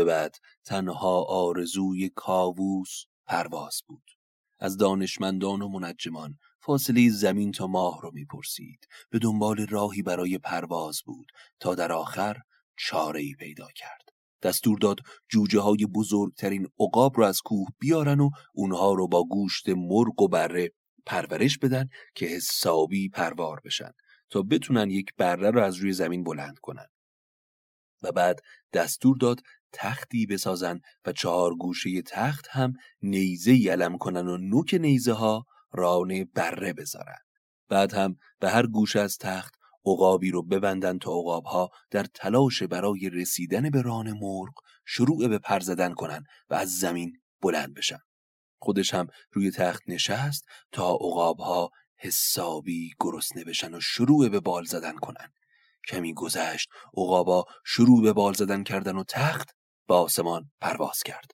به 0.00 0.04
بعد 0.04 0.36
تنها 0.64 1.22
آرزوی 1.22 2.10
کاووس 2.14 3.04
پرواز 3.26 3.82
بود. 3.86 4.10
از 4.58 4.76
دانشمندان 4.76 5.62
و 5.62 5.68
منجمان 5.68 6.38
فاصله 6.60 7.10
زمین 7.10 7.52
تا 7.52 7.66
ماه 7.66 8.00
رو 8.02 8.10
می‌پرسید. 8.14 8.86
به 9.10 9.18
دنبال 9.18 9.66
راهی 9.66 10.02
برای 10.02 10.38
پرواز 10.38 11.00
بود 11.06 11.26
تا 11.60 11.74
در 11.74 11.92
آخر 11.92 12.36
چاره 12.76 13.20
ای 13.20 13.34
پیدا 13.34 13.68
کرد. 13.76 14.08
دستور 14.42 14.78
داد 14.78 15.00
جوجه 15.28 15.60
های 15.60 15.86
بزرگترین 15.86 16.68
عقاب 16.80 17.16
رو 17.16 17.24
از 17.24 17.40
کوه 17.40 17.68
بیارن 17.78 18.20
و 18.20 18.30
اونها 18.54 18.92
رو 18.92 19.08
با 19.08 19.24
گوشت 19.24 19.68
مرغ 19.68 20.22
و 20.22 20.28
بره 20.28 20.72
پرورش 21.06 21.58
بدن 21.58 21.88
که 22.14 22.26
حسابی 22.26 23.08
پروار 23.08 23.60
بشن 23.64 23.90
تا 24.30 24.42
بتونن 24.42 24.90
یک 24.90 25.14
بره 25.18 25.50
رو 25.50 25.62
از 25.62 25.76
روی 25.76 25.92
زمین 25.92 26.24
بلند 26.24 26.58
کنن. 26.58 26.86
و 28.02 28.12
بعد 28.12 28.40
دستور 28.72 29.16
داد 29.16 29.40
تختی 29.72 30.26
بسازن 30.26 30.80
و 31.06 31.12
چهار 31.12 31.54
گوشه 31.54 32.02
تخت 32.02 32.46
هم 32.50 32.72
نیزه 33.02 33.70
علم 33.70 33.98
کنن 33.98 34.28
و 34.28 34.36
نوک 34.36 34.74
نیزه 34.74 35.12
ها 35.12 35.46
رانه 35.72 36.24
بره 36.24 36.72
بذارن. 36.72 37.18
بعد 37.68 37.94
هم 37.94 38.16
به 38.40 38.50
هر 38.50 38.66
گوشه 38.66 39.00
از 39.00 39.18
تخت 39.18 39.54
عقابی 39.86 40.30
رو 40.30 40.42
ببندن 40.42 40.98
تا 40.98 41.10
عقاب 41.10 41.44
ها 41.44 41.70
در 41.90 42.04
تلاش 42.04 42.62
برای 42.62 43.10
رسیدن 43.10 43.70
به 43.70 43.82
ران 43.82 44.12
مرغ 44.12 44.54
شروع 44.86 45.28
به 45.28 45.38
پر 45.38 45.60
زدن 45.60 45.94
کنن 45.94 46.24
و 46.50 46.54
از 46.54 46.78
زمین 46.78 47.12
بلند 47.42 47.74
بشن. 47.74 47.98
خودش 48.58 48.94
هم 48.94 49.06
روی 49.32 49.50
تخت 49.50 49.82
نشست 49.86 50.44
تا 50.72 50.94
عقاب 50.94 51.38
ها 51.38 51.70
حسابی 51.96 52.90
گرسنه 53.00 53.44
بشن 53.44 53.74
و 53.74 53.80
شروع 53.80 54.28
به 54.28 54.40
بال 54.40 54.64
زدن 54.64 54.96
کنن. 54.96 55.32
کمی 55.88 56.14
گذشت 56.14 56.68
عقابا 56.96 57.44
شروع 57.64 58.02
به 58.02 58.12
بال 58.12 58.32
زدن 58.32 58.62
کردن 58.62 58.96
و 58.96 59.04
تخت 59.04 59.48
به 59.90 59.96
آسمان 59.96 60.50
پرواز 60.60 61.02
کرد 61.02 61.30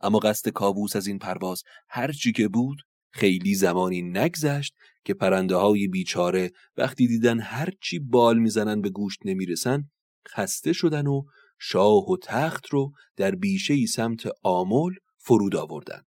اما 0.00 0.18
قصد 0.18 0.48
کاووس 0.48 0.96
از 0.96 1.06
این 1.06 1.18
پرواز 1.18 1.62
هرچی 1.88 2.32
که 2.32 2.48
بود 2.48 2.78
خیلی 3.12 3.54
زمانی 3.54 4.02
نگذشت 4.02 4.74
که 5.04 5.14
پرنده 5.14 5.56
های 5.56 5.88
بیچاره 5.88 6.50
وقتی 6.76 7.06
دیدن 7.06 7.40
هرچی 7.40 7.98
بال 7.98 8.38
می‌زنن 8.38 8.80
به 8.80 8.90
گوشت 8.90 9.18
نمی‌رسن 9.24 9.84
خسته 10.28 10.72
شدن 10.72 11.06
و 11.06 11.22
شاه 11.60 12.10
و 12.10 12.16
تخت 12.22 12.66
رو 12.66 12.92
در 13.16 13.30
بیشه 13.30 13.74
ای 13.74 13.86
سمت 13.86 14.28
آمل 14.42 14.92
فرود 15.18 15.56
آوردن 15.56 16.02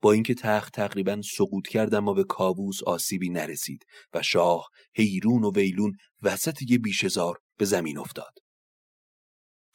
با 0.00 0.12
اینکه 0.12 0.34
تخت 0.34 0.72
تقریبا 0.72 1.20
سقوط 1.36 1.68
کرد 1.68 1.94
اما 1.94 2.12
به 2.12 2.24
کابوس 2.24 2.82
آسیبی 2.82 3.28
نرسید 3.28 3.84
و 4.14 4.22
شاه 4.22 4.68
حیرون 4.94 5.44
و 5.44 5.52
ویلون 5.52 5.92
وسط 6.22 6.62
یه 6.70 6.78
بیشزار 6.78 7.38
به 7.58 7.64
زمین 7.64 7.98
افتاد. 7.98 8.45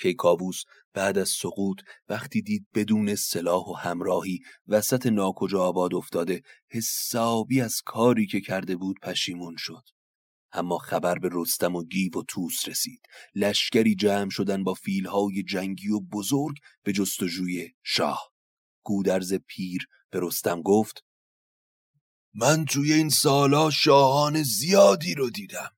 کیکاووس 0.02 0.64
بعد 0.94 1.18
از 1.18 1.30
سقوط 1.30 1.82
وقتی 2.10 2.42
دید 2.42 2.68
بدون 2.74 3.16
سلاح 3.16 3.64
و 3.64 3.74
همراهی 3.74 4.40
وسط 4.68 5.06
ناکجا 5.06 5.64
آباد 5.64 5.94
افتاده 5.94 6.42
حسابی 6.72 7.62
از 7.62 7.82
کاری 7.86 8.28
که 8.28 8.42
کرده 8.42 8.76
بود 8.76 9.00
پشیمون 9.04 9.56
شد. 9.58 9.84
اما 10.54 10.78
خبر 10.78 11.20
به 11.20 11.30
رستم 11.32 11.76
و 11.76 11.84
گیو 11.84 12.20
و 12.20 12.24
توس 12.28 12.68
رسید. 12.68 13.02
لشکری 13.36 13.96
جمع 13.96 14.30
شدن 14.30 14.64
با 14.64 14.74
فیلهای 14.74 15.44
جنگی 15.44 15.90
و 15.90 16.00
بزرگ 16.00 16.56
به 16.84 16.92
جستجوی 16.94 17.70
شاه. 17.84 18.32
گودرز 18.84 19.34
پیر 19.34 19.88
به 20.10 20.20
رستم 20.22 20.62
گفت 20.62 21.04
من 22.34 22.66
توی 22.66 22.94
این 22.94 23.10
سالا 23.10 23.70
شاهان 23.70 24.44
زیادی 24.44 25.14
رو 25.14 25.30
دیدم 25.30 25.72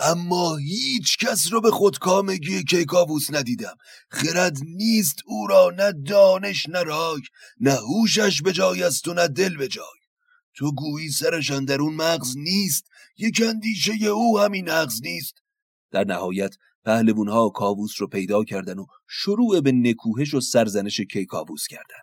اما 0.00 0.56
هیچ 0.56 1.18
کس 1.18 1.52
را 1.52 1.60
به 1.60 1.70
خودکامگی 1.70 2.64
کیکاووس 2.64 3.26
ندیدم. 3.30 3.76
خرد 4.10 4.56
نیست 4.66 5.16
او 5.26 5.46
را 5.46 5.70
نه 5.76 5.92
دانش 5.92 6.68
نه 6.68 6.82
رای 6.82 7.20
نه 7.60 7.72
هوشش 7.72 8.42
به 8.42 8.52
جای 8.52 8.82
است 8.82 9.08
و 9.08 9.14
نه 9.14 9.28
دل 9.28 9.56
به 9.56 9.68
جای. 9.68 10.00
تو 10.56 10.72
گویی 10.72 11.08
سرشان 11.08 11.64
در 11.64 11.80
اون 11.80 11.94
مغز 11.94 12.36
نیست 12.36 12.84
یک 13.18 13.42
اندیشه 13.46 13.92
او 14.06 14.40
همین 14.40 14.68
نغز 14.68 15.02
نیست. 15.02 15.34
در 15.90 16.04
نهایت 16.04 16.54
پهلوونها 16.84 17.48
کاووس 17.48 17.92
رو 17.98 18.06
پیدا 18.06 18.44
کردن 18.44 18.78
و 18.78 18.86
شروع 19.08 19.60
به 19.60 19.72
نکوهش 19.72 20.34
و 20.34 20.40
سرزنش 20.40 21.00
کیکاووس 21.00 21.66
کردن. 21.66 22.02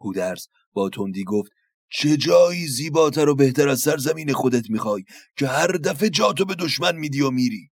هودرز 0.00 0.46
با 0.72 0.88
تندی 0.88 1.24
گفت 1.24 1.52
چه 1.90 2.16
جایی 2.16 2.66
زیباتر 2.66 3.28
و 3.28 3.34
بهتر 3.34 3.68
از 3.68 3.80
سرزمین 3.80 4.32
خودت 4.32 4.70
می‌خوای 4.70 5.04
که 5.36 5.46
هر 5.46 5.66
دفعه 5.72 6.10
جاتو 6.10 6.44
به 6.44 6.54
دشمن 6.54 6.96
میدی 6.96 7.20
و 7.20 7.30
میری. 7.30 7.70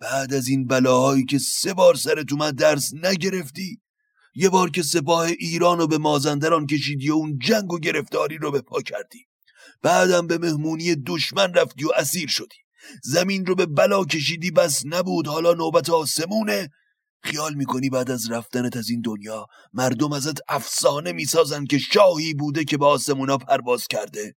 بعد 0.00 0.34
از 0.34 0.48
این 0.48 0.66
بلاهایی 0.66 1.24
که 1.24 1.38
سه 1.38 1.74
بار 1.74 1.94
سرت 1.94 2.32
اومد 2.32 2.54
درس 2.54 2.90
نگرفتی 3.02 3.80
یه 4.34 4.48
بار 4.48 4.70
که 4.70 4.82
سپاه 4.82 5.26
ایران 5.26 5.78
رو 5.78 5.86
به 5.86 5.98
مازندران 5.98 6.66
کشیدی 6.66 7.10
و 7.10 7.14
اون 7.14 7.38
جنگ 7.38 7.72
و 7.72 7.78
گرفتاری 7.78 8.38
رو 8.38 8.50
به 8.50 8.60
پا 8.60 8.82
کردی. 8.82 9.26
بعدم 9.82 10.26
به 10.26 10.38
مهمونی 10.38 10.96
دشمن 11.06 11.54
رفتی 11.54 11.84
و 11.84 11.90
اسیر 11.96 12.28
شدی. 12.28 12.56
زمین 13.02 13.46
رو 13.46 13.54
به 13.54 13.66
بلا 13.66 14.04
کشیدی 14.04 14.50
بس 14.50 14.82
نبود. 14.86 15.26
حالا 15.26 15.52
نوبت 15.52 15.90
آسمونه. 15.90 16.68
خیال 17.22 17.54
می‌کنی 17.54 17.90
بعد 17.90 18.10
از 18.10 18.30
رفتنت 18.30 18.76
از 18.76 18.90
این 18.90 19.00
دنیا 19.00 19.46
مردم 19.72 20.12
ازت 20.12 20.38
افسانه 20.48 21.12
می‌سازن 21.12 21.64
که 21.64 21.78
شاهی 21.78 22.34
بوده 22.34 22.64
که 22.64 22.78
به 22.78 22.86
آسمونا 22.86 23.38
پرواز 23.38 23.86
کرده؟ 23.86 24.34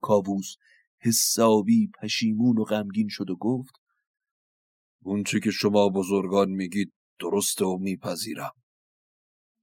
کاووس 0.00 0.54
حسابی 0.98 1.90
پشیمون 2.02 2.58
و 2.58 2.64
غمگین 2.64 3.08
شد 3.10 3.30
و 3.30 3.36
گفت 3.36 3.74
اون 5.02 5.24
چی 5.24 5.40
که 5.40 5.50
شما 5.50 5.88
بزرگان 5.88 6.48
میگید 6.48 6.92
درسته 7.20 7.64
و 7.64 7.78
میپذیرم. 7.78 8.52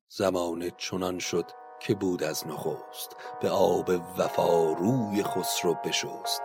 زمان 0.09 0.69
چنان 0.77 1.19
شد 1.19 1.45
که 1.81 1.95
بود 1.95 2.23
از 2.23 2.47
نخست 2.47 3.15
به 3.41 3.49
آب 3.49 3.89
وفا 4.17 4.73
روی 4.73 5.23
خسرو 5.23 5.75
بشست. 5.85 6.41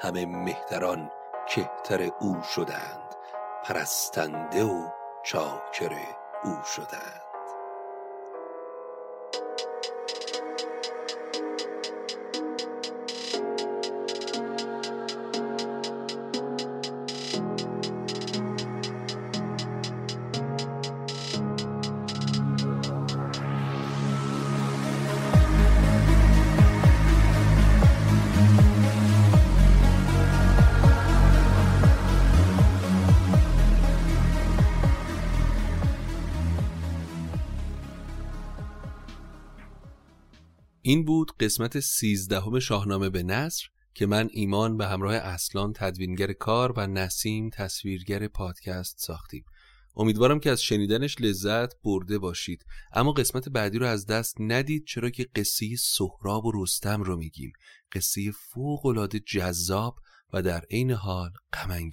همه 0.00 0.26
مهتران 0.26 1.10
کهتر 1.48 2.10
او 2.20 2.42
شدند 2.54 3.14
پرستنده 3.64 4.64
و 4.64 5.01
چاکر 5.22 5.92
او 6.44 6.62
شدند. 6.64 7.31
این 40.92 41.04
بود 41.04 41.36
قسمت 41.40 41.80
سیزدهم 41.80 42.58
شاهنامه 42.58 43.10
به 43.10 43.22
نصر 43.22 43.66
که 43.94 44.06
من 44.06 44.28
ایمان 44.32 44.76
به 44.76 44.86
همراه 44.86 45.14
اصلان 45.14 45.72
تدوینگر 45.72 46.32
کار 46.32 46.72
و 46.76 46.86
نسیم 46.86 47.50
تصویرگر 47.50 48.28
پادکست 48.28 48.98
ساختیم. 48.98 49.44
امیدوارم 49.96 50.40
که 50.40 50.50
از 50.50 50.62
شنیدنش 50.62 51.20
لذت 51.20 51.82
برده 51.84 52.18
باشید. 52.18 52.64
اما 52.92 53.12
قسمت 53.12 53.48
بعدی 53.48 53.78
رو 53.78 53.86
از 53.86 54.06
دست 54.06 54.36
ندید 54.40 54.84
چرا 54.86 55.10
که 55.10 55.28
قصه 55.34 55.66
سهراب 55.78 56.44
و 56.44 56.62
رستم 56.62 57.02
رو 57.02 57.16
میگیم. 57.16 57.52
قصه 57.92 58.30
فوق 58.30 59.16
جذاب 59.26 59.98
و 60.32 60.42
در 60.42 60.64
عین 60.70 60.90
حال 60.90 61.30
غم 61.52 61.88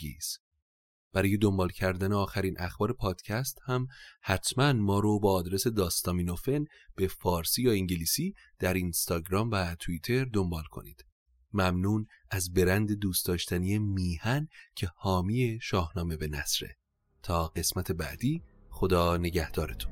برای 1.14 1.38
دنبال 1.38 1.70
کردن 1.70 2.14
آخرین 2.14 2.56
اخبار 2.60 2.94
پادکست 2.94 3.60
هم 3.66 3.88
حتما 4.22 4.74
ما 4.74 5.00
رو 5.00 5.20
با 5.20 5.34
آدرس 5.34 5.68
داستامینوفن 5.68 6.66
به 6.96 7.08
فارسی 7.08 7.62
یا 7.62 7.72
انگلیسی 7.72 8.34
در 8.60 8.74
اینستاگرام 8.74 9.52
و 9.52 9.76
توییتر 9.76 10.26
دنبال 10.26 10.64
کنید. 10.72 11.06
ممنون 11.54 12.06
از 12.32 12.54
برند 12.54 12.92
دوست 12.92 13.26
داشتنی 13.26 13.80
میهن 13.80 14.48
که 14.76 14.90
حامی 14.96 15.60
شاهنامه 15.62 16.18
به 16.18 16.28
نصره. 16.28 16.76
تا 17.24 17.48
قسمت 17.48 17.92
بعدی 17.92 18.44
خدا 18.70 19.18
نگهدارتون. 19.18 19.92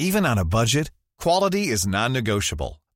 Even 0.00 0.24
on 0.24 0.38
a 0.38 0.44
budget, 0.44 0.92
quality 1.18 1.68
is 1.68 1.84
non-negotiable. 1.84 2.80